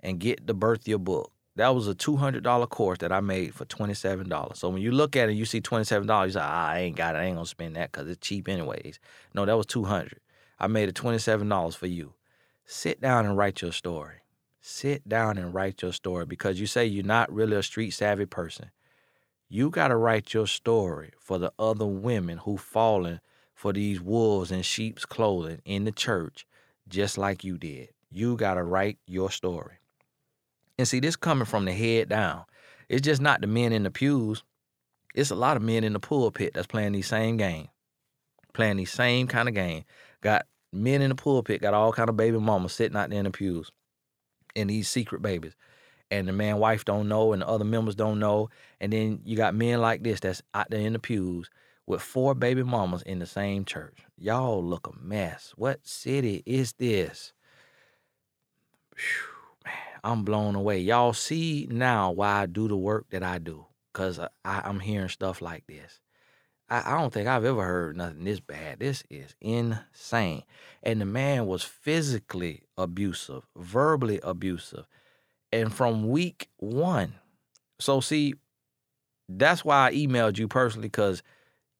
and 0.00 0.20
get 0.20 0.46
the 0.46 0.54
Birth 0.54 0.86
Your 0.88 0.98
Book. 0.98 1.32
That 1.56 1.74
was 1.74 1.88
a 1.88 1.94
$200 1.94 2.68
course 2.68 2.98
that 2.98 3.12
I 3.12 3.20
made 3.20 3.54
for 3.54 3.64
$27. 3.64 4.56
So 4.56 4.68
when 4.68 4.82
you 4.82 4.92
look 4.92 5.16
at 5.16 5.30
it, 5.30 5.32
you 5.32 5.46
see 5.46 5.60
$27, 5.60 6.26
you 6.26 6.32
say, 6.32 6.40
ah, 6.42 6.68
I 6.68 6.80
ain't 6.80 6.96
got 6.96 7.14
it. 7.14 7.18
I 7.18 7.24
ain't 7.24 7.36
going 7.36 7.46
to 7.46 7.50
spend 7.50 7.76
that 7.76 7.92
because 7.92 8.08
it's 8.08 8.26
cheap 8.26 8.48
anyways. 8.48 9.00
No, 9.34 9.46
that 9.46 9.56
was 9.56 9.66
200 9.66 10.20
I 10.58 10.66
made 10.68 10.88
it 10.88 10.94
$27 10.94 11.76
for 11.76 11.86
you. 11.86 12.14
Sit 12.64 13.00
down 13.00 13.26
and 13.26 13.36
write 13.36 13.62
your 13.62 13.72
story. 13.72 14.16
Sit 14.60 15.08
down 15.08 15.38
and 15.38 15.54
write 15.54 15.82
your 15.82 15.92
story 15.92 16.26
because 16.26 16.58
you 16.58 16.66
say 16.66 16.84
you're 16.84 17.04
not 17.04 17.32
really 17.32 17.56
a 17.56 17.62
street 17.62 17.92
savvy 17.92 18.26
person. 18.26 18.70
You 19.48 19.70
got 19.70 19.88
to 19.88 19.96
write 19.96 20.34
your 20.34 20.46
story 20.46 21.12
for 21.18 21.38
the 21.38 21.52
other 21.58 21.86
women 21.86 22.38
who 22.38 22.56
fallen 22.56 23.20
for 23.54 23.72
these 23.72 24.00
wolves 24.00 24.50
in 24.50 24.62
sheep's 24.62 25.06
clothing 25.06 25.60
in 25.64 25.84
the 25.84 25.92
church 25.92 26.46
just 26.88 27.18
like 27.18 27.44
you 27.44 27.58
did. 27.58 27.88
You 28.10 28.36
got 28.36 28.54
to 28.54 28.62
write 28.62 28.98
your 29.06 29.30
story. 29.30 29.74
And 30.78 30.86
see, 30.86 31.00
this 31.00 31.16
coming 31.16 31.46
from 31.46 31.64
the 31.64 31.72
head 31.72 32.08
down. 32.08 32.44
It's 32.88 33.02
just 33.02 33.20
not 33.20 33.40
the 33.40 33.46
men 33.46 33.72
in 33.72 33.82
the 33.82 33.90
pews. 33.90 34.44
It's 35.14 35.30
a 35.30 35.34
lot 35.34 35.56
of 35.56 35.62
men 35.62 35.82
in 35.82 35.92
the 35.92 36.00
pulpit 36.00 36.52
that's 36.54 36.66
playing 36.66 36.92
these 36.92 37.08
same 37.08 37.36
game, 37.36 37.68
playing 38.52 38.76
these 38.76 38.92
same 38.92 39.26
kind 39.26 39.48
of 39.48 39.54
game. 39.54 39.84
Got 40.20 40.46
men 40.72 41.02
in 41.02 41.08
the 41.08 41.14
pulpit, 41.14 41.62
got 41.62 41.74
all 41.74 41.92
kind 41.92 42.08
of 42.08 42.16
baby 42.16 42.38
mamas 42.38 42.74
sitting 42.74 42.96
out 42.96 43.10
there 43.10 43.18
in 43.18 43.24
the 43.24 43.30
pews, 43.30 43.70
and 44.54 44.68
these 44.68 44.88
secret 44.88 45.22
babies. 45.22 45.56
And 46.10 46.28
the 46.28 46.32
man 46.32 46.58
wife 46.58 46.84
don't 46.84 47.08
know, 47.08 47.32
and 47.32 47.42
the 47.42 47.48
other 47.48 47.64
members 47.64 47.96
don't 47.96 48.20
know. 48.20 48.50
And 48.80 48.92
then 48.92 49.20
you 49.24 49.36
got 49.36 49.54
men 49.54 49.80
like 49.80 50.04
this 50.04 50.20
that's 50.20 50.42
out 50.54 50.70
there 50.70 50.80
in 50.80 50.92
the 50.92 50.98
pews 50.98 51.50
with 51.86 52.02
four 52.02 52.34
baby 52.34 52.62
mamas 52.62 53.02
in 53.02 53.18
the 53.18 53.26
same 53.26 53.64
church. 53.64 53.98
Y'all 54.18 54.64
look 54.64 54.86
a 54.88 54.98
mess. 55.00 55.52
What 55.56 55.86
city 55.86 56.42
is 56.44 56.72
this? 56.74 57.32
Whew, 58.96 59.64
man, 59.64 60.00
I'm 60.02 60.24
blown 60.24 60.54
away. 60.54 60.80
Y'all 60.80 61.12
see 61.12 61.68
now 61.70 62.10
why 62.10 62.42
I 62.42 62.46
do 62.46 62.66
the 62.68 62.76
work 62.76 63.06
that 63.10 63.22
I 63.22 63.38
do 63.38 63.66
because 63.92 64.18
I, 64.18 64.28
am 64.44 64.80
hearing 64.80 65.08
stuff 65.08 65.40
like 65.40 65.66
this. 65.66 66.00
I, 66.68 66.82
I 66.92 67.00
don't 67.00 67.12
think 67.12 67.28
I've 67.28 67.44
ever 67.44 67.64
heard 67.64 67.96
nothing 67.96 68.24
this 68.24 68.40
bad. 68.40 68.80
This 68.80 69.04
is 69.08 69.34
insane. 69.40 70.42
And 70.82 71.00
the 71.00 71.06
man 71.06 71.46
was 71.46 71.62
physically 71.62 72.64
abusive, 72.76 73.44
verbally 73.56 74.20
abusive, 74.22 74.86
and 75.52 75.72
from 75.72 76.08
week 76.08 76.48
one. 76.56 77.14
So, 77.78 78.00
see, 78.00 78.34
that's 79.28 79.64
why 79.64 79.88
I 79.88 79.94
emailed 79.94 80.38
you 80.38 80.48
personally 80.48 80.88
because 80.88 81.22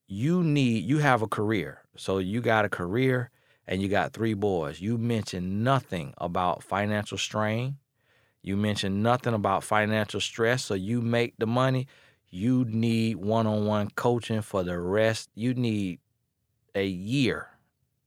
you 0.07 0.43
need 0.43 0.85
you 0.85 0.99
have 0.99 1.21
a 1.21 1.27
career. 1.27 1.81
So 1.95 2.17
you 2.19 2.41
got 2.41 2.65
a 2.65 2.69
career 2.69 3.29
and 3.67 3.81
you 3.81 3.89
got 3.89 4.13
three 4.13 4.33
boys. 4.33 4.79
You 4.79 4.97
mentioned 4.97 5.63
nothing 5.63 6.13
about 6.17 6.63
financial 6.63 7.17
strain. 7.17 7.77
You 8.41 8.55
mentioned 8.55 9.03
nothing 9.03 9.33
about 9.33 9.63
financial 9.63 10.21
stress. 10.21 10.63
So 10.63 10.73
you 10.73 11.01
make 11.01 11.35
the 11.37 11.47
money. 11.47 11.87
You 12.29 12.65
need 12.65 13.17
one-on-one 13.17 13.91
coaching 13.91 14.41
for 14.41 14.63
the 14.63 14.79
rest. 14.79 15.29
You 15.35 15.53
need 15.53 15.99
a 16.75 16.85
year 16.85 17.49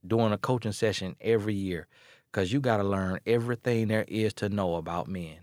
doing 0.07 0.33
a 0.33 0.39
coaching 0.39 0.73
session 0.73 1.17
every 1.21 1.55
year 1.55 1.87
because 2.31 2.53
you 2.53 2.61
got 2.61 2.79
to 2.79 2.85
learn 2.85 3.21
everything 3.27 3.89
there 3.89 4.05
is 4.09 4.33
to 4.35 4.49
know 4.49 4.77
about 4.77 5.09
men. 5.09 5.39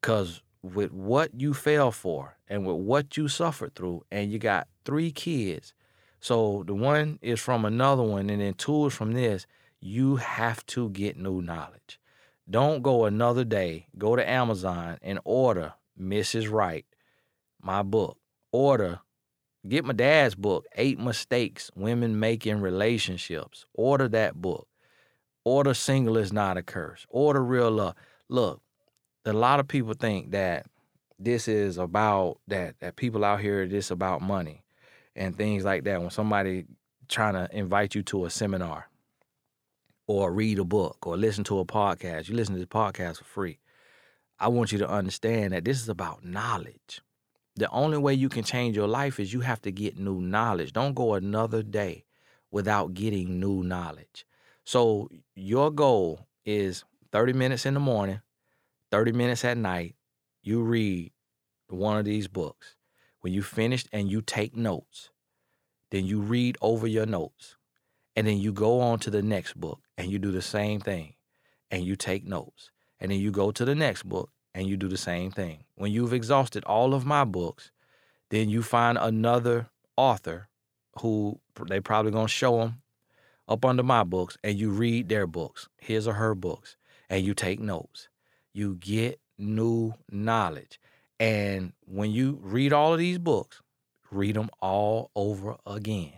Because 0.00 0.42
with 0.62 0.92
what 0.92 1.30
you 1.38 1.54
fell 1.54 1.90
for 1.90 2.36
and 2.48 2.66
with 2.66 2.76
what 2.76 3.16
you 3.16 3.28
suffered 3.28 3.74
through, 3.74 4.04
and 4.10 4.32
you 4.32 4.38
got 4.38 4.68
three 4.84 5.10
kids, 5.10 5.74
so 6.20 6.62
the 6.66 6.74
one 6.74 7.18
is 7.20 7.40
from 7.40 7.64
another 7.64 8.02
one, 8.02 8.30
and 8.30 8.40
then 8.40 8.54
two 8.54 8.86
is 8.86 8.94
from 8.94 9.12
this, 9.12 9.46
you 9.80 10.16
have 10.16 10.64
to 10.66 10.88
get 10.90 11.18
new 11.18 11.42
knowledge. 11.42 11.98
Don't 12.48 12.82
go 12.82 13.06
another 13.06 13.44
day, 13.44 13.86
go 13.98 14.14
to 14.14 14.28
Amazon 14.28 14.98
and 15.02 15.18
order 15.24 15.74
Mrs. 16.00 16.50
Wright, 16.50 16.86
my 17.60 17.82
book. 17.82 18.18
Order, 18.52 19.00
get 19.66 19.84
my 19.84 19.94
dad's 19.94 20.34
book, 20.34 20.66
Eight 20.76 20.98
Mistakes 20.98 21.70
Women 21.74 22.20
Make 22.20 22.46
in 22.46 22.60
Relationships. 22.60 23.64
Order 23.74 24.08
that 24.08 24.40
book. 24.40 24.68
Order 25.44 25.74
Single 25.74 26.18
is 26.18 26.32
Not 26.32 26.56
a 26.56 26.62
Curse. 26.62 27.06
Order 27.08 27.42
Real 27.42 27.70
Love. 27.70 27.94
Look, 28.28 28.60
a 29.24 29.32
lot 29.32 29.60
of 29.60 29.68
people 29.68 29.94
think 29.94 30.32
that 30.32 30.66
this 31.18 31.46
is 31.46 31.78
about 31.78 32.38
that 32.48 32.74
that 32.80 32.96
people 32.96 33.24
out 33.24 33.40
here 33.40 33.66
this 33.66 33.90
about 33.90 34.22
money 34.22 34.62
and 35.14 35.36
things 35.36 35.64
like 35.64 35.84
that. 35.84 36.00
When 36.00 36.10
somebody 36.10 36.64
trying 37.08 37.34
to 37.34 37.48
invite 37.52 37.94
you 37.94 38.02
to 38.02 38.24
a 38.24 38.30
seminar 38.30 38.88
or 40.06 40.32
read 40.32 40.58
a 40.58 40.64
book 40.64 41.06
or 41.06 41.16
listen 41.16 41.44
to 41.44 41.58
a 41.58 41.64
podcast 41.64 42.28
you 42.28 42.34
listen 42.34 42.54
to 42.54 42.60
the 42.60 42.66
podcast 42.66 43.18
for 43.18 43.24
free. 43.24 43.58
I 44.40 44.48
want 44.48 44.72
you 44.72 44.78
to 44.78 44.88
understand 44.88 45.52
that 45.52 45.64
this 45.64 45.80
is 45.80 45.88
about 45.88 46.24
knowledge. 46.24 47.00
The 47.54 47.70
only 47.70 47.98
way 47.98 48.14
you 48.14 48.28
can 48.28 48.42
change 48.42 48.74
your 48.74 48.88
life 48.88 49.20
is 49.20 49.32
you 49.32 49.40
have 49.40 49.62
to 49.62 49.70
get 49.70 49.98
new 49.98 50.20
knowledge. 50.20 50.72
Don't 50.72 50.94
go 50.94 51.14
another 51.14 51.62
day 51.62 52.04
without 52.50 52.94
getting 52.94 53.38
new 53.38 53.62
knowledge. 53.62 54.26
So 54.64 55.08
your 55.36 55.70
goal 55.70 56.26
is 56.44 56.84
30 57.12 57.34
minutes 57.34 57.66
in 57.66 57.74
the 57.74 57.80
morning 57.80 58.20
30 58.92 59.12
minutes 59.12 59.42
at 59.46 59.56
night, 59.56 59.96
you 60.42 60.60
read 60.60 61.12
one 61.68 61.96
of 61.96 62.04
these 62.04 62.28
books. 62.28 62.76
When 63.22 63.32
you 63.32 63.42
finish 63.42 63.86
and 63.90 64.10
you 64.10 64.20
take 64.20 64.54
notes, 64.54 65.08
then 65.90 66.04
you 66.04 66.20
read 66.20 66.58
over 66.60 66.86
your 66.86 67.06
notes. 67.06 67.56
And 68.14 68.26
then 68.26 68.36
you 68.36 68.52
go 68.52 68.80
on 68.80 68.98
to 68.98 69.10
the 69.10 69.22
next 69.22 69.58
book 69.58 69.80
and 69.96 70.10
you 70.10 70.18
do 70.18 70.30
the 70.30 70.42
same 70.42 70.78
thing 70.78 71.14
and 71.70 71.82
you 71.82 71.96
take 71.96 72.26
notes. 72.26 72.70
And 73.00 73.10
then 73.10 73.18
you 73.18 73.30
go 73.30 73.50
to 73.50 73.64
the 73.64 73.74
next 73.74 74.02
book 74.02 74.30
and 74.54 74.68
you 74.68 74.76
do 74.76 74.88
the 74.88 74.98
same 74.98 75.30
thing. 75.30 75.64
When 75.74 75.90
you've 75.90 76.12
exhausted 76.12 76.62
all 76.64 76.92
of 76.92 77.06
my 77.06 77.24
books, 77.24 77.70
then 78.28 78.50
you 78.50 78.62
find 78.62 78.98
another 78.98 79.70
author 79.96 80.48
who 81.00 81.40
they 81.66 81.80
probably 81.80 82.12
going 82.12 82.26
to 82.26 82.32
show 82.32 82.58
them 82.58 82.82
up 83.48 83.64
under 83.64 83.82
my 83.82 84.04
books 84.04 84.36
and 84.44 84.58
you 84.58 84.68
read 84.68 85.08
their 85.08 85.26
books, 85.26 85.70
his 85.78 86.06
or 86.06 86.14
her 86.14 86.34
books, 86.34 86.76
and 87.08 87.24
you 87.24 87.32
take 87.32 87.58
notes 87.58 88.08
you 88.52 88.76
get 88.76 89.20
new 89.38 89.94
knowledge. 90.10 90.78
And 91.18 91.72
when 91.86 92.10
you 92.10 92.38
read 92.42 92.72
all 92.72 92.92
of 92.92 92.98
these 92.98 93.18
books, 93.18 93.62
read 94.10 94.36
them 94.36 94.50
all 94.60 95.10
over 95.14 95.56
again. 95.66 96.14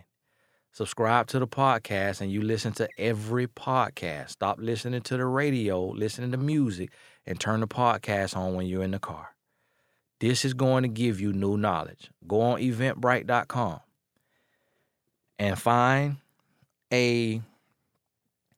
Subscribe 0.71 1.27
to 1.27 1.39
the 1.39 1.47
podcast 1.47 2.19
and 2.19 2.29
you 2.31 2.41
listen 2.41 2.73
to 2.73 2.89
every 2.97 3.47
podcast. 3.47 4.31
Stop 4.31 4.57
listening 4.59 5.01
to 5.03 5.15
the 5.15 5.25
radio, 5.25 5.85
listening 5.85 6.31
to 6.31 6.37
music, 6.37 6.91
and 7.25 7.39
turn 7.39 7.61
the 7.61 7.67
podcast 7.67 8.35
on 8.35 8.55
when 8.55 8.67
you're 8.67 8.83
in 8.83 8.91
the 8.91 8.99
car. 8.99 9.29
This 10.19 10.43
is 10.43 10.53
going 10.53 10.83
to 10.83 10.89
give 10.89 11.21
you 11.21 11.31
new 11.31 11.55
knowledge. 11.55 12.09
Go 12.27 12.41
on 12.41 12.59
eventbrite.com 12.59 13.79
and 15.39 15.59
find 15.59 16.17
a 16.91 17.41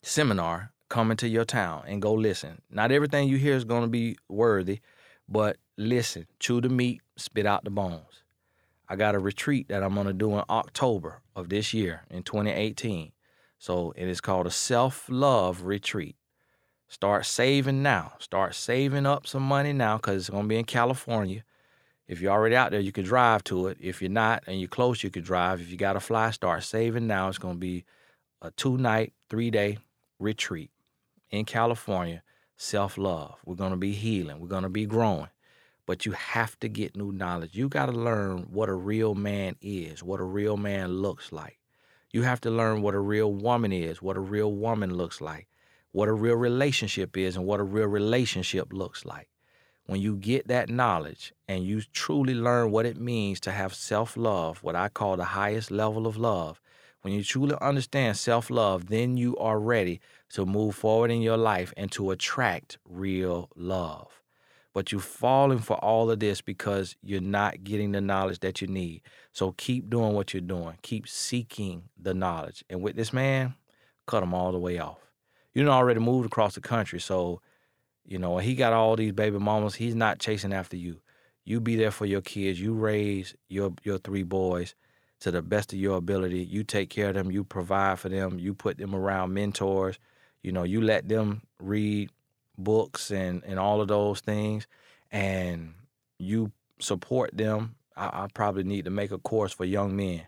seminar 0.01 0.71
come 0.89 1.11
into 1.11 1.27
your 1.27 1.45
town 1.45 1.83
and 1.87 2.01
go 2.01 2.13
listen. 2.13 2.61
Not 2.69 2.91
everything 2.91 3.27
you 3.27 3.37
hear 3.37 3.55
is 3.55 3.65
going 3.65 3.81
to 3.81 3.87
be 3.87 4.17
worthy, 4.29 4.79
but 5.27 5.57
listen, 5.77 6.27
chew 6.39 6.61
the 6.61 6.69
meat, 6.69 7.01
spit 7.15 7.45
out 7.45 7.63
the 7.63 7.69
bones. 7.69 8.23
I 8.89 8.95
got 8.95 9.15
a 9.15 9.19
retreat 9.19 9.67
that 9.67 9.83
I'm 9.83 9.95
going 9.95 10.07
to 10.07 10.13
do 10.13 10.33
in 10.35 10.43
October 10.49 11.21
of 11.35 11.49
this 11.49 11.73
year 11.73 12.03
in 12.09 12.23
2018. 12.23 13.11
So 13.59 13.93
it 13.97 14.07
is 14.07 14.21
called 14.21 14.47
a 14.47 14.51
self 14.51 15.07
love 15.09 15.63
retreat. 15.63 16.15
Start 16.87 17.25
saving 17.25 17.83
now. 17.83 18.13
Start 18.19 18.55
saving 18.55 19.05
up 19.05 19.27
some 19.27 19.43
money 19.43 19.73
now 19.73 19.97
because 19.97 20.21
it's 20.21 20.29
going 20.29 20.43
to 20.43 20.49
be 20.49 20.57
in 20.57 20.63
California. 20.63 21.43
If 22.07 22.21
you're 22.21 22.31
already 22.31 22.55
out 22.55 22.71
there, 22.71 22.79
you 22.79 22.93
can 22.93 23.03
drive 23.03 23.43
to 23.45 23.67
it. 23.67 23.77
If 23.81 24.01
you're 24.01 24.09
not 24.09 24.43
and 24.47 24.57
you're 24.57 24.69
close, 24.69 25.03
you 25.03 25.09
can 25.09 25.23
drive. 25.23 25.59
If 25.59 25.69
you 25.69 25.75
got 25.75 25.93
to 25.93 25.99
fly, 25.99 26.31
start 26.31 26.63
saving 26.63 27.07
now. 27.07 27.27
It's 27.27 27.37
going 27.37 27.55
to 27.55 27.59
be 27.59 27.83
a 28.41 28.51
two 28.51 28.77
night, 28.77 29.11
three 29.29 29.51
day 29.51 29.79
retreat 30.17 30.71
in 31.29 31.45
California, 31.45 32.23
self 32.55 32.97
love. 32.97 33.39
We're 33.45 33.55
going 33.55 33.71
to 33.71 33.77
be 33.77 33.93
healing. 33.93 34.39
We're 34.39 34.47
going 34.47 34.63
to 34.63 34.69
be 34.69 34.85
growing. 34.85 35.29
But 35.85 36.05
you 36.05 36.11
have 36.11 36.59
to 36.59 36.67
get 36.67 36.97
new 36.97 37.11
knowledge. 37.11 37.55
You 37.55 37.69
got 37.69 37.85
to 37.85 37.93
learn 37.93 38.47
what 38.51 38.67
a 38.67 38.73
real 38.73 39.15
man 39.15 39.55
is, 39.61 40.03
what 40.03 40.19
a 40.19 40.25
real 40.25 40.57
man 40.57 40.97
looks 40.97 41.31
like. 41.31 41.59
You 42.11 42.23
have 42.23 42.41
to 42.41 42.49
learn 42.49 42.81
what 42.81 42.95
a 42.95 42.99
real 42.99 43.31
woman 43.31 43.71
is, 43.71 44.01
what 44.01 44.17
a 44.17 44.21
real 44.21 44.51
woman 44.51 44.93
looks 44.93 45.21
like, 45.21 45.47
what 45.91 46.09
a 46.09 46.13
real 46.13 46.35
relationship 46.35 47.15
is, 47.15 47.35
and 47.35 47.45
what 47.45 47.59
a 47.59 47.63
real 47.63 47.87
relationship 47.87 48.73
looks 48.73 49.05
like. 49.05 49.29
When 49.85 50.01
you 50.01 50.17
get 50.17 50.49
that 50.49 50.69
knowledge 50.69 51.33
and 51.47 51.63
you 51.63 51.81
truly 51.93 52.33
learn 52.33 52.71
what 52.71 52.85
it 52.85 52.99
means 52.99 53.39
to 53.41 53.51
have 53.51 53.73
self 53.73 54.17
love, 54.17 54.61
what 54.61 54.75
I 54.75 54.89
call 54.89 55.15
the 55.15 55.23
highest 55.23 55.71
level 55.71 56.07
of 56.07 56.17
love, 56.17 56.59
when 57.01 57.13
you 57.13 57.23
truly 57.23 57.55
understand 57.61 58.17
self 58.17 58.49
love, 58.49 58.87
then 58.87 59.15
you 59.15 59.37
are 59.37 59.59
ready 59.59 60.01
to 60.29 60.45
move 60.45 60.75
forward 60.75 61.11
in 61.11 61.21
your 61.21 61.37
life 61.37 61.73
and 61.77 61.91
to 61.93 62.11
attract 62.11 62.77
real 62.85 63.49
love. 63.55 64.21
But 64.73 64.91
you're 64.91 65.01
falling 65.01 65.59
for 65.59 65.75
all 65.77 66.11
of 66.11 66.19
this 66.19 66.41
because 66.41 66.95
you're 67.01 67.19
not 67.19 67.63
getting 67.63 67.93
the 67.93 68.01
knowledge 68.01 68.41
that 68.41 68.61
you 68.61 68.67
need. 68.67 69.01
So 69.31 69.53
keep 69.53 69.89
doing 69.89 70.13
what 70.13 70.33
you're 70.33 70.41
doing. 70.41 70.77
Keep 70.83 71.07
seeking 71.07 71.83
the 71.99 72.13
knowledge. 72.13 72.63
And 72.69 72.81
with 72.81 72.95
this 72.95 73.11
man, 73.11 73.55
cut 74.05 74.21
him 74.21 74.33
all 74.33 74.51
the 74.51 74.59
way 74.59 74.77
off. 74.77 74.99
You 75.53 75.67
already 75.69 75.99
moved 75.99 76.27
across 76.27 76.53
the 76.53 76.61
country. 76.61 76.99
So, 76.99 77.41
you 78.05 78.19
know, 78.19 78.37
he 78.37 78.53
got 78.53 78.73
all 78.73 78.95
these 78.95 79.13
baby 79.13 79.39
mamas. 79.39 79.73
He's 79.73 79.95
not 79.95 80.19
chasing 80.19 80.53
after 80.53 80.77
you. 80.77 81.01
You 81.43 81.59
be 81.59 81.75
there 81.75 81.89
for 81.89 82.05
your 82.05 82.21
kids. 82.21 82.61
You 82.61 82.73
raise 82.73 83.33
your 83.49 83.73
your 83.83 83.97
three 83.97 84.23
boys 84.23 84.75
to 85.21 85.31
the 85.31 85.41
best 85.41 85.73
of 85.73 85.79
your 85.79 85.97
ability. 85.97 86.43
You 86.43 86.63
take 86.63 86.91
care 86.91 87.09
of 87.09 87.15
them. 87.15 87.31
You 87.31 87.43
provide 87.43 87.97
for 87.97 88.09
them. 88.09 88.37
You 88.37 88.53
put 88.53 88.77
them 88.77 88.93
around 88.93 89.33
mentors 89.33 89.97
you 90.43 90.51
know, 90.51 90.63
you 90.63 90.81
let 90.81 91.07
them 91.07 91.41
read 91.59 92.09
books 92.57 93.11
and, 93.11 93.43
and 93.45 93.59
all 93.59 93.81
of 93.81 93.87
those 93.87 94.19
things, 94.19 94.67
and 95.11 95.73
you 96.17 96.51
support 96.79 97.35
them. 97.35 97.75
I, 97.95 98.05
I 98.23 98.27
probably 98.33 98.63
need 98.63 98.85
to 98.85 98.91
make 98.91 99.11
a 99.11 99.17
course 99.17 99.53
for 99.53 99.65
young 99.65 99.95
men, 99.95 100.23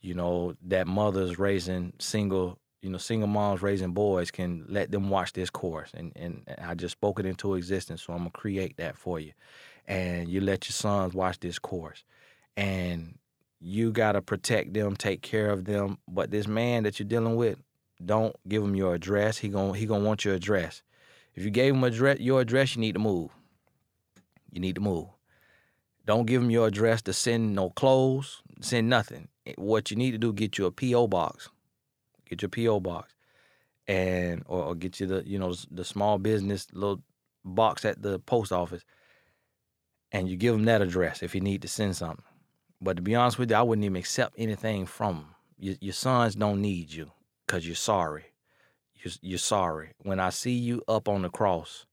you 0.00 0.14
know, 0.14 0.54
that 0.66 0.86
mothers 0.86 1.38
raising 1.38 1.92
single, 1.98 2.58
you 2.80 2.90
know, 2.90 2.98
single 2.98 3.28
moms 3.28 3.62
raising 3.62 3.92
boys 3.92 4.30
can 4.30 4.64
let 4.68 4.90
them 4.90 5.10
watch 5.10 5.32
this 5.32 5.50
course. 5.50 5.90
And, 5.94 6.12
and 6.16 6.42
I 6.62 6.74
just 6.74 6.92
spoke 6.92 7.20
it 7.20 7.26
into 7.26 7.54
existence, 7.54 8.02
so 8.02 8.12
I'm 8.12 8.24
to 8.24 8.30
create 8.30 8.76
that 8.78 8.96
for 8.96 9.20
you. 9.20 9.32
And 9.86 10.28
you 10.28 10.40
let 10.40 10.68
your 10.68 10.74
sons 10.74 11.14
watch 11.14 11.40
this 11.40 11.58
course. 11.58 12.04
And 12.56 13.18
you 13.60 13.92
got 13.92 14.12
to 14.12 14.22
protect 14.22 14.74
them, 14.74 14.96
take 14.96 15.22
care 15.22 15.50
of 15.50 15.64
them. 15.64 15.98
But 16.08 16.30
this 16.30 16.46
man 16.46 16.82
that 16.82 16.98
you're 16.98 17.08
dealing 17.08 17.36
with, 17.36 17.58
don't 18.04 18.36
give 18.48 18.62
him 18.62 18.74
your 18.74 18.94
address. 18.94 19.38
He 19.38 19.48
gon' 19.48 19.74
he 19.74 19.86
gonna 19.86 20.04
want 20.04 20.24
your 20.24 20.34
address. 20.34 20.82
If 21.34 21.44
you 21.44 21.50
gave 21.50 21.74
him 21.74 21.84
address, 21.84 22.20
your 22.20 22.40
address, 22.40 22.74
you 22.74 22.80
need 22.80 22.92
to 22.92 22.98
move. 22.98 23.30
You 24.50 24.60
need 24.60 24.74
to 24.74 24.80
move. 24.80 25.08
Don't 26.04 26.26
give 26.26 26.42
him 26.42 26.50
your 26.50 26.66
address 26.66 27.00
to 27.02 27.12
send 27.12 27.54
no 27.54 27.70
clothes, 27.70 28.42
send 28.60 28.88
nothing. 28.88 29.28
Eh, 29.46 29.54
what 29.56 29.90
you 29.90 29.96
need 29.96 30.10
to 30.12 30.18
do, 30.18 30.32
get 30.32 30.58
you 30.58 30.66
a 30.66 30.72
PO 30.72 31.06
box. 31.06 31.48
Get 32.28 32.42
your 32.42 32.48
PO 32.48 32.80
box, 32.80 33.14
and 33.86 34.42
or, 34.46 34.62
or 34.64 34.74
get 34.74 35.00
you 35.00 35.06
the 35.06 35.22
you 35.26 35.38
know 35.38 35.54
the 35.70 35.84
small 35.84 36.18
business 36.18 36.66
little 36.72 37.02
box 37.44 37.84
at 37.84 38.02
the 38.02 38.18
post 38.20 38.52
office, 38.52 38.84
and 40.10 40.28
you 40.28 40.36
give 40.36 40.54
him 40.54 40.64
that 40.64 40.82
address 40.82 41.22
if 41.22 41.34
you 41.34 41.40
need 41.40 41.62
to 41.62 41.68
send 41.68 41.96
something. 41.96 42.24
But 42.80 42.96
to 42.96 43.02
be 43.02 43.14
honest 43.14 43.38
with 43.38 43.50
you, 43.50 43.56
I 43.56 43.62
wouldn't 43.62 43.84
even 43.84 43.96
accept 43.96 44.34
anything 44.38 44.86
from 44.86 45.16
him. 45.16 45.26
Your, 45.58 45.74
your 45.80 45.92
sons 45.92 46.34
don't 46.34 46.60
need 46.60 46.92
you 46.92 47.12
because 47.52 47.66
you're 47.66 47.76
sorry. 47.76 48.24
You're, 48.94 49.12
you're 49.20 49.38
sorry. 49.38 49.90
When 49.98 50.18
I 50.18 50.30
see 50.30 50.54
you 50.54 50.82
up 50.88 51.06
on 51.06 51.20
the 51.20 51.28
cross 51.28 51.84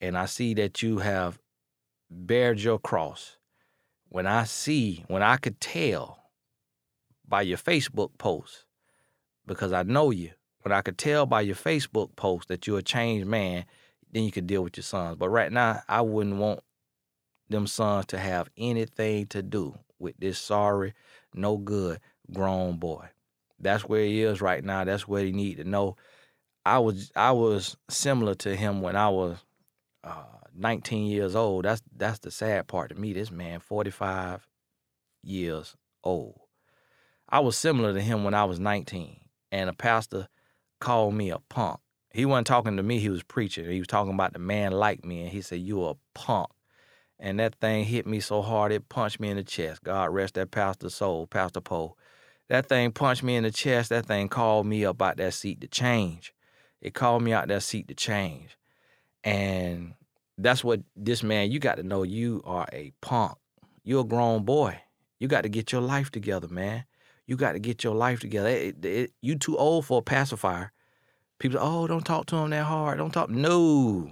and 0.00 0.16
I 0.16 0.26
see 0.26 0.54
that 0.54 0.82
you 0.82 0.98
have 0.98 1.40
bared 2.08 2.60
your 2.60 2.78
cross, 2.78 3.36
when 4.08 4.24
I 4.28 4.44
see, 4.44 5.04
when 5.08 5.20
I 5.20 5.36
could 5.36 5.60
tell 5.60 6.20
by 7.26 7.42
your 7.42 7.58
Facebook 7.58 8.10
post, 8.18 8.66
because 9.48 9.72
I 9.72 9.82
know 9.82 10.12
you, 10.12 10.30
when 10.62 10.70
I 10.70 10.80
could 10.80 10.96
tell 10.96 11.26
by 11.26 11.40
your 11.40 11.56
Facebook 11.56 12.14
post 12.14 12.46
that 12.46 12.68
you're 12.68 12.78
a 12.78 12.82
changed 12.82 13.26
man, 13.26 13.64
then 14.12 14.22
you 14.22 14.30
could 14.30 14.46
deal 14.46 14.62
with 14.62 14.76
your 14.76 14.84
sons. 14.84 15.16
But 15.18 15.30
right 15.30 15.50
now, 15.50 15.82
I 15.88 16.02
wouldn't 16.02 16.36
want 16.36 16.60
them 17.48 17.66
sons 17.66 18.06
to 18.06 18.18
have 18.20 18.48
anything 18.56 19.26
to 19.26 19.42
do 19.42 19.76
with 19.98 20.14
this 20.20 20.38
sorry, 20.38 20.94
no 21.34 21.56
good 21.56 21.98
grown 22.32 22.76
boy. 22.76 23.08
That's 23.64 23.84
where 23.84 24.04
he 24.04 24.22
is 24.22 24.40
right 24.40 24.64
now. 24.64 24.84
That's 24.84 25.08
what 25.08 25.24
he 25.24 25.32
need 25.32 25.56
to 25.56 25.64
know. 25.64 25.96
I 26.64 26.78
was 26.78 27.10
I 27.16 27.32
was 27.32 27.76
similar 27.90 28.34
to 28.36 28.56
him 28.56 28.80
when 28.80 28.96
I 28.96 29.08
was 29.08 29.38
uh, 30.02 30.24
19 30.54 31.06
years 31.06 31.34
old. 31.34 31.64
That's 31.64 31.82
that's 31.96 32.20
the 32.20 32.30
sad 32.30 32.68
part 32.68 32.90
to 32.90 32.94
me. 32.94 33.12
This 33.12 33.30
man, 33.30 33.60
45 33.60 34.46
years 35.22 35.76
old. 36.02 36.40
I 37.28 37.40
was 37.40 37.58
similar 37.58 37.92
to 37.92 38.00
him 38.00 38.22
when 38.22 38.34
I 38.34 38.44
was 38.44 38.60
19, 38.60 39.18
and 39.50 39.70
a 39.70 39.72
pastor 39.72 40.28
called 40.80 41.14
me 41.14 41.30
a 41.30 41.38
punk. 41.38 41.80
He 42.12 42.24
wasn't 42.24 42.46
talking 42.46 42.76
to 42.76 42.82
me, 42.82 43.00
he 43.00 43.08
was 43.08 43.24
preaching. 43.24 43.68
He 43.68 43.78
was 43.80 43.88
talking 43.88 44.14
about 44.14 44.34
the 44.34 44.38
man 44.38 44.72
like 44.72 45.04
me, 45.04 45.22
and 45.22 45.30
he 45.30 45.40
said, 45.40 45.60
You 45.60 45.84
a 45.84 45.94
punk. 46.14 46.50
And 47.18 47.40
that 47.40 47.56
thing 47.56 47.84
hit 47.84 48.06
me 48.06 48.20
so 48.20 48.42
hard 48.42 48.72
it 48.72 48.88
punched 48.88 49.18
me 49.18 49.30
in 49.30 49.36
the 49.36 49.44
chest. 49.44 49.82
God 49.82 50.12
rest 50.12 50.34
that 50.34 50.50
pastor's 50.50 50.94
soul, 50.94 51.26
Pastor 51.26 51.60
Poe. 51.60 51.96
That 52.48 52.68
thing 52.68 52.92
punched 52.92 53.22
me 53.22 53.36
in 53.36 53.44
the 53.44 53.50
chest. 53.50 53.90
That 53.90 54.06
thing 54.06 54.28
called 54.28 54.66
me 54.66 54.84
up 54.84 55.00
out 55.00 55.16
that 55.16 55.34
seat 55.34 55.60
to 55.62 55.68
change. 55.68 56.34
It 56.80 56.94
called 56.94 57.22
me 57.22 57.32
out 57.32 57.48
that 57.48 57.62
seat 57.62 57.88
to 57.88 57.94
change. 57.94 58.58
And 59.22 59.94
that's 60.36 60.62
what 60.62 60.80
this 60.94 61.22
man, 61.22 61.50
you 61.50 61.58
got 61.58 61.76
to 61.76 61.82
know 61.82 62.02
you 62.02 62.42
are 62.44 62.66
a 62.72 62.92
punk. 63.00 63.38
You're 63.82 64.02
a 64.02 64.04
grown 64.04 64.44
boy. 64.44 64.80
You 65.18 65.28
got 65.28 65.42
to 65.42 65.48
get 65.48 65.72
your 65.72 65.80
life 65.80 66.10
together, 66.10 66.48
man. 66.48 66.84
You 67.26 67.36
got 67.36 67.52
to 67.52 67.58
get 67.58 67.82
your 67.82 67.94
life 67.94 68.20
together. 68.20 68.48
It, 68.48 68.84
it, 68.84 69.12
you 69.22 69.36
too 69.36 69.56
old 69.56 69.86
for 69.86 70.00
a 70.00 70.02
pacifier. 70.02 70.72
People, 71.38 71.58
say, 71.58 71.64
oh, 71.64 71.86
don't 71.86 72.04
talk 72.04 72.26
to 72.26 72.36
him 72.36 72.50
that 72.50 72.64
hard. 72.64 72.98
Don't 72.98 73.12
talk. 73.12 73.30
No, 73.30 74.10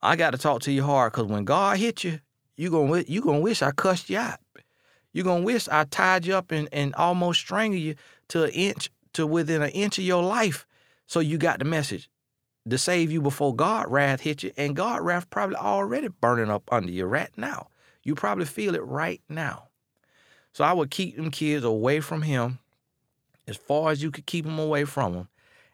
I 0.00 0.14
got 0.16 0.30
to 0.30 0.38
talk 0.38 0.62
to 0.62 0.72
you 0.72 0.84
hard 0.84 1.12
because 1.12 1.26
when 1.26 1.44
God 1.44 1.78
hit 1.78 2.04
you, 2.04 2.20
you 2.56 2.70
gonna 2.70 3.04
you 3.08 3.22
gonna 3.22 3.40
wish 3.40 3.62
I 3.62 3.72
cussed 3.72 4.10
you 4.10 4.18
out. 4.18 4.38
You 5.12 5.22
gonna 5.22 5.44
wish 5.44 5.68
I 5.68 5.84
tied 5.84 6.26
you 6.26 6.34
up 6.34 6.50
and, 6.50 6.68
and 6.72 6.94
almost 6.94 7.40
strangled 7.40 7.80
you 7.80 7.94
to 8.28 8.44
an 8.44 8.50
inch 8.50 8.90
to 9.14 9.26
within 9.26 9.62
an 9.62 9.70
inch 9.70 9.98
of 9.98 10.04
your 10.04 10.22
life. 10.22 10.66
So 11.06 11.20
you 11.20 11.38
got 11.38 11.58
the 11.58 11.64
message 11.64 12.08
to 12.68 12.78
save 12.78 13.10
you 13.10 13.20
before 13.20 13.54
God 13.54 13.90
wrath 13.90 14.20
hit 14.20 14.42
you, 14.42 14.52
and 14.56 14.76
God 14.76 15.02
wrath 15.02 15.28
probably 15.30 15.56
already 15.56 16.08
burning 16.08 16.50
up 16.50 16.72
under 16.72 16.90
you 16.90 17.04
right 17.06 17.30
now. 17.36 17.68
You 18.04 18.14
probably 18.14 18.46
feel 18.46 18.74
it 18.74 18.84
right 18.84 19.20
now. 19.28 19.68
So 20.52 20.64
I 20.64 20.72
would 20.72 20.90
keep 20.90 21.16
them 21.16 21.30
kids 21.30 21.64
away 21.64 22.00
from 22.00 22.22
him 22.22 22.58
as 23.46 23.56
far 23.56 23.90
as 23.90 24.02
you 24.02 24.10
could 24.10 24.26
keep 24.26 24.44
them 24.44 24.58
away 24.58 24.84
from 24.84 25.14
him 25.14 25.28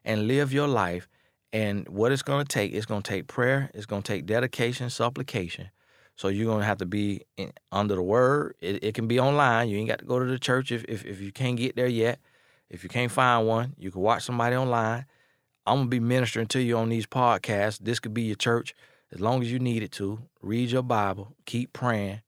and 0.05 0.27
live 0.27 0.53
your 0.53 0.69
life. 0.69 1.09
And 1.53 1.89
what 1.89 2.13
it's 2.13 2.23
going 2.23 2.45
to 2.45 2.49
take, 2.49 2.73
it's 2.73 2.87
going 2.87 3.03
to 3.03 3.11
take 3.11 3.27
prayer, 3.27 3.71
it's 3.75 3.87
going 3.87 4.03
to 4.03 4.13
take 4.13 4.27
dedication, 4.27 4.91
supplication. 4.91 5.71
So 6.19 6.29
you're 6.29 6.47
to 6.59 6.67
have 6.67 6.79
to 6.79 6.87
be 6.87 7.23
in, 7.37 7.53
under 7.71 7.95
the 7.95 8.03
word. 8.03 8.57
It, 8.61 8.83
it, 8.83 8.95
can 8.95 9.07
be 9.07 9.21
online. 9.21 9.69
You 9.69 9.79
ain't 9.79 9.89
got 9.89 10.01
to 10.01 10.05
go 10.05 10.19
to 10.19 10.25
the 10.25 10.39
church 10.39 10.73
if, 10.73 10.85
if, 10.89 11.07
if 11.07 11.21
you 11.21 11.31
can't 11.31 11.57
get 11.57 11.77
there 11.77 11.87
yet. 11.87 12.19
If 12.69 12.83
you 12.83 12.91
can't 12.91 13.13
find 13.13 13.47
one, 13.47 13.75
you 13.79 13.93
can 13.93 14.03
watch 14.03 14.25
somebody 14.25 14.57
online. 14.57 15.07
I'm 15.65 15.85
to 15.85 15.89
be 15.89 16.01
ministering 16.01 16.49
to 16.49 16.61
you 16.61 16.77
on 16.77 16.89
these 16.89 17.07
podcasts. 17.07 17.79
This 17.79 18.01
could 18.01 18.15
be 18.15 18.23
your 18.23 18.37
church 18.37 18.75
as 19.13 19.21
long 19.21 19.43
as 19.43 19.53
you 19.53 19.61
need 19.61 19.83
it 19.83 19.93
to. 19.93 20.19
Read 20.43 20.73
your 20.73 20.83
Bible, 20.83 21.37
keep 21.47 21.73
praying, 21.73 22.21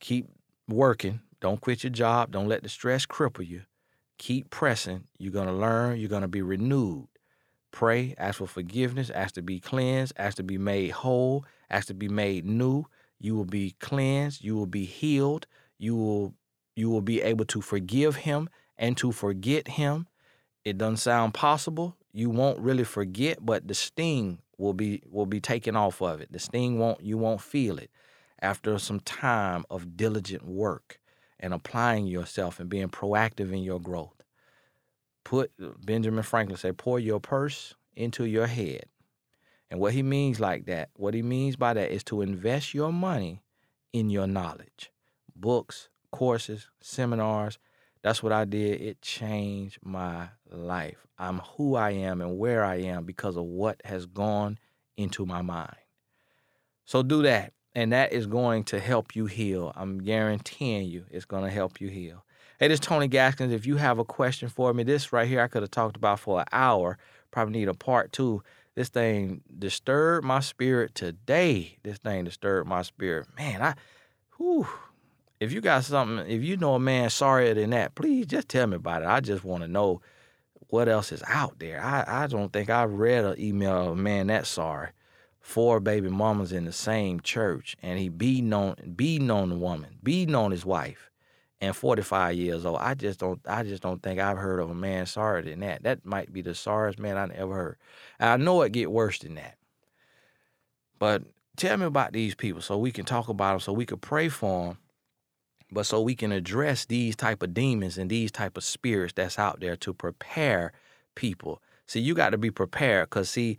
keep 0.00 0.28
working, 0.68 1.20
don't 1.44 1.60
quit 1.60 1.84
your 1.84 1.90
job. 1.90 2.30
Don't 2.30 2.48
let 2.48 2.62
the 2.62 2.70
stress 2.70 3.04
cripple 3.04 3.46
you. 3.46 3.62
Keep 4.16 4.48
pressing. 4.48 5.04
You're 5.18 5.30
to 5.46 5.52
learn. 5.52 5.98
You're 5.98 6.08
to 6.22 6.28
be 6.28 6.40
renewed. 6.40 7.08
Pray, 7.70 8.14
ask 8.16 8.38
for 8.38 8.46
forgiveness, 8.46 9.10
ask 9.10 9.34
to 9.34 9.42
be 9.42 9.60
cleansed, 9.60 10.14
ask 10.16 10.38
to 10.38 10.42
be 10.42 10.56
made 10.56 10.92
whole, 10.92 11.44
ask 11.68 11.88
to 11.88 11.94
be 11.94 12.08
made 12.08 12.46
new. 12.46 12.86
You 13.18 13.34
will 13.34 13.44
be 13.44 13.74
cleansed, 13.80 14.42
you 14.42 14.54
will 14.56 14.66
be 14.66 14.84
healed, 14.84 15.46
you 15.78 15.96
will 15.96 16.34
you 16.76 16.90
will 16.90 17.00
be 17.00 17.22
able 17.22 17.44
to 17.46 17.60
forgive 17.60 18.16
him 18.16 18.48
and 18.76 18.96
to 18.96 19.12
forget 19.12 19.68
him. 19.68 20.08
It 20.64 20.78
doesn't 20.78 20.96
sound 20.96 21.34
possible. 21.34 21.96
You 22.12 22.30
won't 22.30 22.58
really 22.58 22.84
forget, 22.84 23.38
but 23.44 23.68
the 23.68 23.74
sting 23.74 24.38
will 24.58 24.72
be 24.72 25.02
will 25.10 25.26
be 25.26 25.40
taken 25.40 25.76
off 25.76 26.00
of 26.00 26.20
it. 26.20 26.32
The 26.32 26.38
sting 26.38 26.78
won't 26.78 27.00
you 27.00 27.18
won't 27.18 27.40
feel 27.40 27.78
it 27.78 27.90
after 28.40 28.78
some 28.78 29.00
time 29.00 29.64
of 29.70 29.96
diligent 29.96 30.44
work 30.44 31.00
and 31.40 31.54
applying 31.54 32.06
yourself 32.06 32.60
and 32.60 32.68
being 32.68 32.88
proactive 32.88 33.52
in 33.52 33.62
your 33.62 33.80
growth. 33.80 34.22
Put 35.24 35.52
Benjamin 35.84 36.22
Franklin 36.22 36.58
say, 36.58 36.72
pour 36.72 36.98
your 36.98 37.20
purse 37.20 37.74
into 37.96 38.24
your 38.24 38.46
head. 38.46 38.84
And 39.74 39.80
what 39.80 39.92
he 39.92 40.04
means 40.04 40.38
like 40.38 40.66
that, 40.66 40.90
what 40.94 41.14
he 41.14 41.22
means 41.22 41.56
by 41.56 41.74
that 41.74 41.90
is 41.90 42.04
to 42.04 42.22
invest 42.22 42.74
your 42.74 42.92
money 42.92 43.42
in 43.92 44.08
your 44.08 44.28
knowledge. 44.28 44.92
Books, 45.34 45.88
courses, 46.12 46.68
seminars. 46.80 47.58
That's 48.00 48.22
what 48.22 48.30
I 48.30 48.44
did. 48.44 48.80
It 48.80 49.02
changed 49.02 49.80
my 49.82 50.28
life. 50.48 51.08
I'm 51.18 51.40
who 51.40 51.74
I 51.74 51.90
am 51.90 52.20
and 52.20 52.38
where 52.38 52.64
I 52.64 52.82
am 52.82 53.02
because 53.02 53.36
of 53.36 53.46
what 53.46 53.80
has 53.84 54.06
gone 54.06 54.60
into 54.96 55.26
my 55.26 55.42
mind. 55.42 55.74
So 56.84 57.02
do 57.02 57.22
that 57.22 57.52
and 57.74 57.92
that 57.92 58.12
is 58.12 58.28
going 58.28 58.62
to 58.66 58.78
help 58.78 59.16
you 59.16 59.26
heal. 59.26 59.72
I'm 59.74 59.98
guaranteeing 59.98 60.86
you 60.86 61.04
it's 61.10 61.24
going 61.24 61.42
to 61.42 61.50
help 61.50 61.80
you 61.80 61.88
heal. 61.88 62.24
Hey, 62.60 62.68
this 62.68 62.76
is 62.76 62.86
Tony 62.86 63.08
Gaskins. 63.08 63.52
If 63.52 63.66
you 63.66 63.74
have 63.78 63.98
a 63.98 64.04
question 64.04 64.48
for 64.48 64.72
me, 64.72 64.84
this 64.84 65.12
right 65.12 65.26
here 65.26 65.40
I 65.40 65.48
could 65.48 65.62
have 65.62 65.72
talked 65.72 65.96
about 65.96 66.20
for 66.20 66.38
an 66.38 66.46
hour. 66.52 66.96
Probably 67.32 67.58
need 67.58 67.68
a 67.68 67.74
part 67.74 68.12
two. 68.12 68.44
This 68.74 68.88
thing 68.88 69.42
disturbed 69.58 70.26
my 70.26 70.40
spirit 70.40 70.94
today. 70.94 71.78
This 71.82 71.98
thing 71.98 72.24
disturbed 72.24 72.68
my 72.68 72.82
spirit. 72.82 73.28
Man, 73.36 73.62
I, 73.62 73.74
whew. 74.36 74.66
If 75.40 75.52
you 75.52 75.60
got 75.60 75.84
something, 75.84 76.26
if 76.28 76.42
you 76.42 76.56
know 76.56 76.74
a 76.74 76.80
man 76.80 77.10
sorrier 77.10 77.54
than 77.54 77.70
that, 77.70 77.94
please 77.94 78.26
just 78.26 78.48
tell 78.48 78.66
me 78.66 78.76
about 78.76 79.02
it. 79.02 79.08
I 79.08 79.20
just 79.20 79.44
want 79.44 79.62
to 79.62 79.68
know 79.68 80.00
what 80.68 80.88
else 80.88 81.12
is 81.12 81.22
out 81.28 81.58
there. 81.58 81.82
I, 81.82 82.24
I 82.24 82.26
don't 82.26 82.52
think 82.52 82.70
I've 82.70 82.92
read 82.92 83.24
an 83.24 83.38
email 83.38 83.92
of 83.92 83.98
man 83.98 84.28
that 84.28 84.46
sorry 84.46 84.90
four 85.44 85.78
baby 85.78 86.08
mamas 86.08 86.52
in 86.52 86.64
the 86.64 86.72
same 86.72 87.20
church 87.20 87.76
and 87.82 87.98
he 87.98 88.08
beating 88.08 88.52
on 88.54 88.74
beating 88.96 89.30
on 89.30 89.50
the 89.50 89.54
woman, 89.54 89.98
beating 90.02 90.34
on 90.34 90.50
his 90.50 90.64
wife, 90.64 91.10
and 91.60 91.74
45 91.74 92.36
years 92.36 92.66
old. 92.66 92.78
I 92.80 92.94
just 92.94 93.20
don't 93.20 93.40
I 93.46 93.62
just 93.62 93.82
don't 93.82 94.02
think 94.02 94.20
I've 94.20 94.38
heard 94.38 94.60
of 94.60 94.70
a 94.70 94.74
man 94.74 95.06
sorrier 95.06 95.42
than 95.42 95.60
that. 95.60 95.82
That 95.82 96.04
might 96.04 96.32
be 96.32 96.42
the 96.42 96.54
sorriest 96.54 96.98
man 96.98 97.16
I've 97.16 97.30
ever 97.30 97.54
heard. 97.54 97.76
And 98.18 98.30
I 98.30 98.36
know 98.44 98.62
it 98.62 98.72
get 98.72 98.90
worse 98.90 99.18
than 99.18 99.36
that. 99.36 99.56
But 100.98 101.22
tell 101.56 101.76
me 101.76 101.86
about 101.86 102.12
these 102.12 102.34
people 102.34 102.60
so 102.60 102.78
we 102.78 102.92
can 102.92 103.04
talk 103.04 103.28
about 103.28 103.52
them, 103.52 103.60
so 103.60 103.72
we 103.72 103.86
can 103.86 103.98
pray 103.98 104.28
for 104.28 104.68
them, 104.68 104.78
but 105.70 105.86
so 105.86 106.00
we 106.00 106.14
can 106.14 106.32
address 106.32 106.84
these 106.84 107.16
type 107.16 107.42
of 107.42 107.54
demons 107.54 107.98
and 107.98 108.10
these 108.10 108.30
type 108.30 108.56
of 108.56 108.64
spirits 108.64 109.14
that's 109.14 109.38
out 109.38 109.60
there 109.60 109.76
to 109.76 109.94
prepare 109.94 110.72
people. 111.14 111.62
See, 111.86 112.00
you 112.00 112.14
got 112.14 112.30
to 112.30 112.38
be 112.38 112.50
prepared 112.50 113.10
because 113.10 113.30
see 113.30 113.58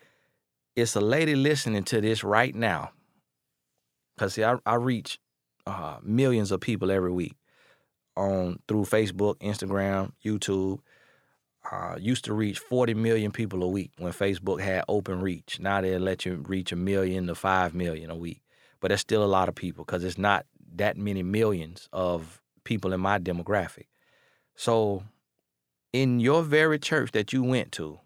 it's 0.75 0.95
a 0.95 1.01
lady 1.01 1.35
listening 1.35 1.83
to 1.85 2.01
this 2.01 2.23
right 2.23 2.53
now. 2.53 2.91
Cause 4.17 4.33
see, 4.33 4.43
I, 4.43 4.57
I 4.65 4.75
reach 4.75 5.19
uh, 5.65 5.97
millions 6.01 6.51
of 6.51 6.61
people 6.61 6.91
every 6.91 7.11
week 7.11 7.35
on 8.15 8.59
through 8.67 8.85
Facebook, 8.85 9.35
Instagram, 9.39 10.11
YouTube. 10.23 10.79
Uh, 11.71 11.95
used 11.99 12.25
to 12.25 12.33
reach 12.33 12.59
40 12.59 12.93
million 12.93 13.31
people 13.31 13.63
a 13.63 13.67
week 13.67 13.91
when 13.97 14.13
Facebook 14.13 14.61
had 14.61 14.83
open 14.87 15.19
reach. 15.19 15.59
Now 15.59 15.81
they 15.81 15.97
let 15.97 16.23
you 16.23 16.43
reach 16.47 16.71
a 16.71 16.75
million 16.75 17.25
to 17.25 17.33
five 17.33 17.73
million 17.73 18.11
a 18.11 18.15
week, 18.15 18.43
but 18.79 18.89
that's 18.89 19.01
still 19.01 19.23
a 19.23 19.25
lot 19.25 19.49
of 19.49 19.55
people 19.55 19.83
because 19.83 20.03
it's 20.03 20.19
not 20.19 20.45
that 20.75 20.95
many 20.95 21.23
millions 21.23 21.89
of 21.91 22.39
people 22.65 22.93
in 22.93 22.99
my 22.99 23.17
demographic. 23.17 23.87
So, 24.55 25.03
in 25.91 26.19
your 26.19 26.43
very 26.43 26.77
church 26.77 27.13
that 27.13 27.33
you 27.33 27.41
went 27.41 27.71
to, 27.73 27.99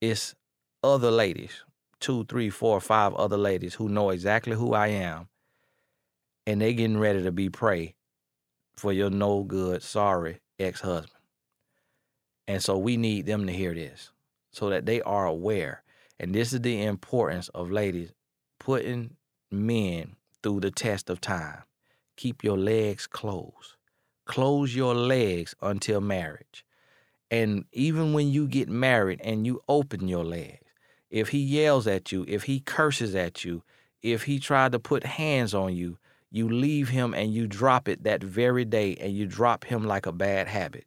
it's 0.00 0.34
other 0.82 1.12
ladies 1.12 1.62
two, 2.00 2.24
three, 2.24 2.50
four, 2.50 2.80
five 2.80 3.14
other 3.14 3.36
ladies 3.36 3.74
who 3.74 3.88
know 3.88 4.10
exactly 4.10 4.56
who 4.56 4.72
I 4.72 4.88
am, 4.88 5.28
and 6.46 6.60
they 6.60 6.72
getting 6.72 6.98
ready 6.98 7.22
to 7.22 7.30
be 7.30 7.48
prey 7.50 7.94
for 8.80 8.92
your 8.94 9.10
no 9.10 9.42
good, 9.42 9.82
sorry 9.82 10.40
ex 10.58 10.80
husband. 10.80 11.12
And 12.48 12.62
so 12.62 12.78
we 12.78 12.96
need 12.96 13.26
them 13.26 13.46
to 13.46 13.52
hear 13.52 13.74
this 13.74 14.10
so 14.50 14.70
that 14.70 14.86
they 14.86 15.02
are 15.02 15.26
aware. 15.26 15.82
And 16.18 16.34
this 16.34 16.52
is 16.52 16.62
the 16.62 16.82
importance 16.82 17.48
of 17.50 17.70
ladies 17.70 18.12
putting 18.58 19.16
men 19.50 20.16
through 20.42 20.60
the 20.60 20.70
test 20.70 21.10
of 21.10 21.20
time. 21.20 21.62
Keep 22.16 22.42
your 22.42 22.58
legs 22.58 23.06
closed. 23.06 23.76
Close 24.24 24.74
your 24.74 24.94
legs 24.94 25.54
until 25.60 26.00
marriage. 26.00 26.64
And 27.30 27.66
even 27.72 28.12
when 28.12 28.30
you 28.30 28.48
get 28.48 28.68
married 28.68 29.20
and 29.22 29.46
you 29.46 29.62
open 29.68 30.08
your 30.08 30.24
legs, 30.24 30.66
if 31.10 31.28
he 31.28 31.38
yells 31.38 31.86
at 31.86 32.12
you, 32.12 32.24
if 32.26 32.44
he 32.44 32.60
curses 32.60 33.14
at 33.14 33.44
you, 33.44 33.62
if 34.02 34.24
he 34.24 34.38
tried 34.38 34.72
to 34.72 34.78
put 34.78 35.04
hands 35.04 35.54
on 35.54 35.74
you, 35.74 35.98
you 36.30 36.48
leave 36.48 36.88
him 36.88 37.14
and 37.14 37.32
you 37.34 37.46
drop 37.46 37.88
it 37.88 38.04
that 38.04 38.22
very 38.22 38.64
day 38.64 38.96
and 39.00 39.12
you 39.12 39.26
drop 39.26 39.64
him 39.64 39.84
like 39.86 40.06
a 40.06 40.12
bad 40.12 40.48
habit. 40.48 40.86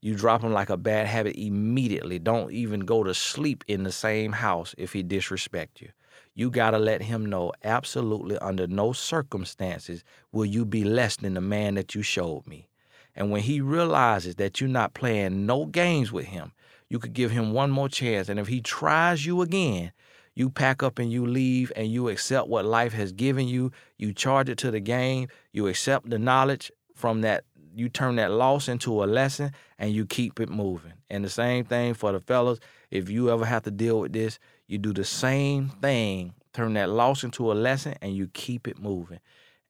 You 0.00 0.14
drop 0.14 0.42
him 0.42 0.52
like 0.52 0.70
a 0.70 0.76
bad 0.76 1.06
habit 1.06 1.36
immediately. 1.36 2.18
Don't 2.18 2.52
even 2.52 2.80
go 2.80 3.02
to 3.02 3.14
sleep 3.14 3.64
in 3.66 3.82
the 3.82 3.92
same 3.92 4.32
house 4.32 4.74
if 4.78 4.92
he 4.92 5.02
disrespect 5.02 5.80
you. 5.80 5.88
You 6.34 6.50
got 6.50 6.70
to 6.72 6.78
let 6.78 7.02
him 7.02 7.26
know 7.26 7.52
absolutely 7.64 8.38
under 8.38 8.66
no 8.66 8.92
circumstances 8.92 10.04
will 10.32 10.44
you 10.44 10.64
be 10.64 10.84
less 10.84 11.16
than 11.16 11.34
the 11.34 11.40
man 11.40 11.74
that 11.74 11.94
you 11.94 12.02
showed 12.02 12.46
me. 12.46 12.68
And 13.14 13.30
when 13.30 13.42
he 13.42 13.60
realizes 13.60 14.36
that 14.36 14.60
you're 14.60 14.68
not 14.68 14.94
playing 14.94 15.46
no 15.46 15.64
games 15.66 16.12
with 16.12 16.26
him, 16.26 16.52
You 16.88 16.98
could 17.00 17.14
give 17.14 17.32
him 17.32 17.52
one 17.52 17.70
more 17.70 17.88
chance. 17.88 18.28
And 18.28 18.38
if 18.38 18.46
he 18.46 18.60
tries 18.60 19.26
you 19.26 19.42
again, 19.42 19.92
you 20.36 20.50
pack 20.50 20.82
up 20.82 20.98
and 20.98 21.10
you 21.10 21.26
leave 21.26 21.72
and 21.74 21.88
you 21.90 22.10
accept 22.10 22.46
what 22.46 22.66
life 22.66 22.92
has 22.92 23.10
given 23.10 23.48
you. 23.48 23.72
You 23.96 24.12
charge 24.12 24.50
it 24.50 24.58
to 24.58 24.70
the 24.70 24.80
game. 24.80 25.28
You 25.52 25.66
accept 25.66 26.10
the 26.10 26.18
knowledge 26.18 26.70
from 26.94 27.22
that. 27.22 27.44
You 27.74 27.88
turn 27.88 28.16
that 28.16 28.30
loss 28.30 28.68
into 28.68 29.02
a 29.02 29.06
lesson 29.06 29.52
and 29.78 29.92
you 29.92 30.04
keep 30.04 30.38
it 30.38 30.50
moving. 30.50 30.92
And 31.08 31.24
the 31.24 31.30
same 31.30 31.64
thing 31.64 31.94
for 31.94 32.12
the 32.12 32.20
fellas. 32.20 32.60
If 32.90 33.08
you 33.08 33.30
ever 33.30 33.46
have 33.46 33.62
to 33.62 33.70
deal 33.70 34.00
with 34.00 34.12
this, 34.12 34.38
you 34.66 34.76
do 34.76 34.92
the 34.92 35.04
same 35.04 35.70
thing. 35.70 36.34
Turn 36.52 36.74
that 36.74 36.90
loss 36.90 37.24
into 37.24 37.50
a 37.50 37.54
lesson 37.54 37.94
and 38.02 38.14
you 38.14 38.28
keep 38.28 38.68
it 38.68 38.78
moving. 38.78 39.20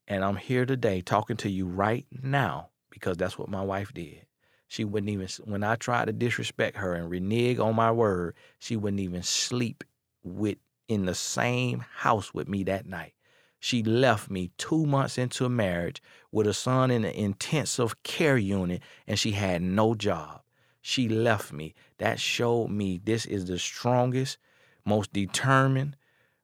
And 0.09 0.25
I'm 0.25 0.37
here 0.37 0.67
today 0.67 1.01
talking 1.01 1.37
to 1.39 1.49
you 1.49 1.67
right 1.67 2.07
now 2.23 2.71
because 2.91 3.17
that's 3.17 3.39
what 3.39 3.49
my 3.49 3.63
wife 3.63 3.95
did. 3.95 4.27
She 4.67 4.85
wouldn't 4.85 5.11
even, 5.11 5.29
when 5.45 5.63
I 5.63 5.77
tried 5.77 6.07
to 6.07 6.13
disrespect 6.13 6.77
her 6.79 6.95
and 6.95 7.09
renege 7.09 7.61
on 7.61 7.77
my 7.77 7.93
word, 7.93 8.35
she 8.59 8.75
wouldn't 8.75 9.01
even 9.01 9.23
sleep 9.23 9.85
with 10.27 10.59
in 10.89 11.07
the 11.07 11.15
same 11.15 11.85
house 11.97 12.35
with 12.35 12.49
me 12.49 12.65
that 12.65 12.87
night. 12.87 13.15
She 13.59 13.83
left 13.83 14.31
me 14.31 14.51
two 14.59 14.87
months 14.87 15.19
into 15.19 15.45
a 15.45 15.49
marriage 15.49 16.03
with 16.31 16.47
a 16.47 16.55
son 16.55 16.91
in 16.91 17.05
an 17.05 17.15
intensive 17.15 18.03
care 18.03 18.37
unit 18.37 18.83
and 19.07 19.19
she 19.19 19.33
had 19.33 19.63
no 19.63 19.95
job. 19.95 20.43
She 20.83 21.09
left 21.09 21.53
me. 21.53 21.75
That 21.99 22.21
showed 22.21 22.69
me 22.69 23.01
this 23.03 23.27
is 23.27 23.47
the 23.47 23.59
strongest, 23.59 24.39
most 24.85 25.13
determined, 25.13 25.97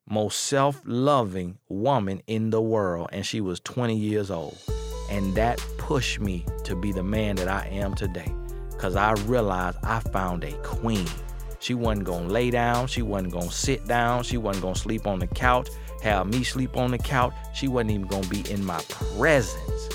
most 0.08 0.40
self 0.40 0.80
loving 0.84 1.58
woman 1.68 2.22
in 2.26 2.50
the 2.50 2.60
world. 2.60 3.10
And 3.12 3.24
she 3.24 3.40
was 3.40 3.60
20 3.60 3.94
years 3.94 4.30
old. 4.30 4.58
And 5.10 5.34
that 5.36 5.64
pushed 5.78 6.18
me 6.18 6.44
to 6.64 6.74
be 6.74 6.90
the 6.90 7.04
man 7.04 7.36
that 7.36 7.46
I 7.46 7.68
am 7.68 7.94
today 7.94 8.34
because 8.70 8.96
I 8.96 9.12
realized 9.26 9.78
I 9.84 10.00
found 10.00 10.42
a 10.42 10.52
queen. 10.64 11.06
She 11.62 11.74
wasn't 11.74 12.06
gonna 12.06 12.26
lay 12.26 12.50
down, 12.50 12.88
she 12.88 13.02
wasn't 13.02 13.32
gonna 13.32 13.52
sit 13.52 13.86
down, 13.86 14.24
she 14.24 14.36
wasn't 14.36 14.64
gonna 14.64 14.74
sleep 14.74 15.06
on 15.06 15.20
the 15.20 15.28
couch, 15.28 15.68
have 16.02 16.26
me 16.26 16.42
sleep 16.42 16.76
on 16.76 16.90
the 16.90 16.98
couch. 16.98 17.32
She 17.54 17.68
wasn't 17.68 17.92
even 17.92 18.08
gonna 18.08 18.26
be 18.26 18.40
in 18.50 18.64
my 18.64 18.80
presence 19.16 19.88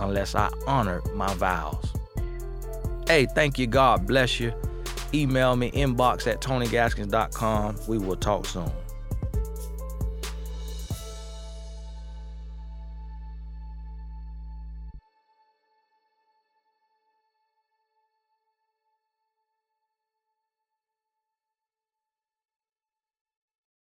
unless 0.00 0.34
I 0.34 0.50
honored 0.66 1.04
my 1.14 1.32
vows. 1.34 1.84
Hey, 3.06 3.26
thank 3.34 3.58
you. 3.58 3.66
God 3.66 4.06
bless 4.06 4.40
you. 4.40 4.54
Email 5.12 5.56
me 5.56 5.70
inbox 5.72 6.26
at 6.26 6.40
tonygaskins.com. 6.40 7.76
We 7.86 7.98
will 7.98 8.16
talk 8.16 8.46
soon. 8.46 8.70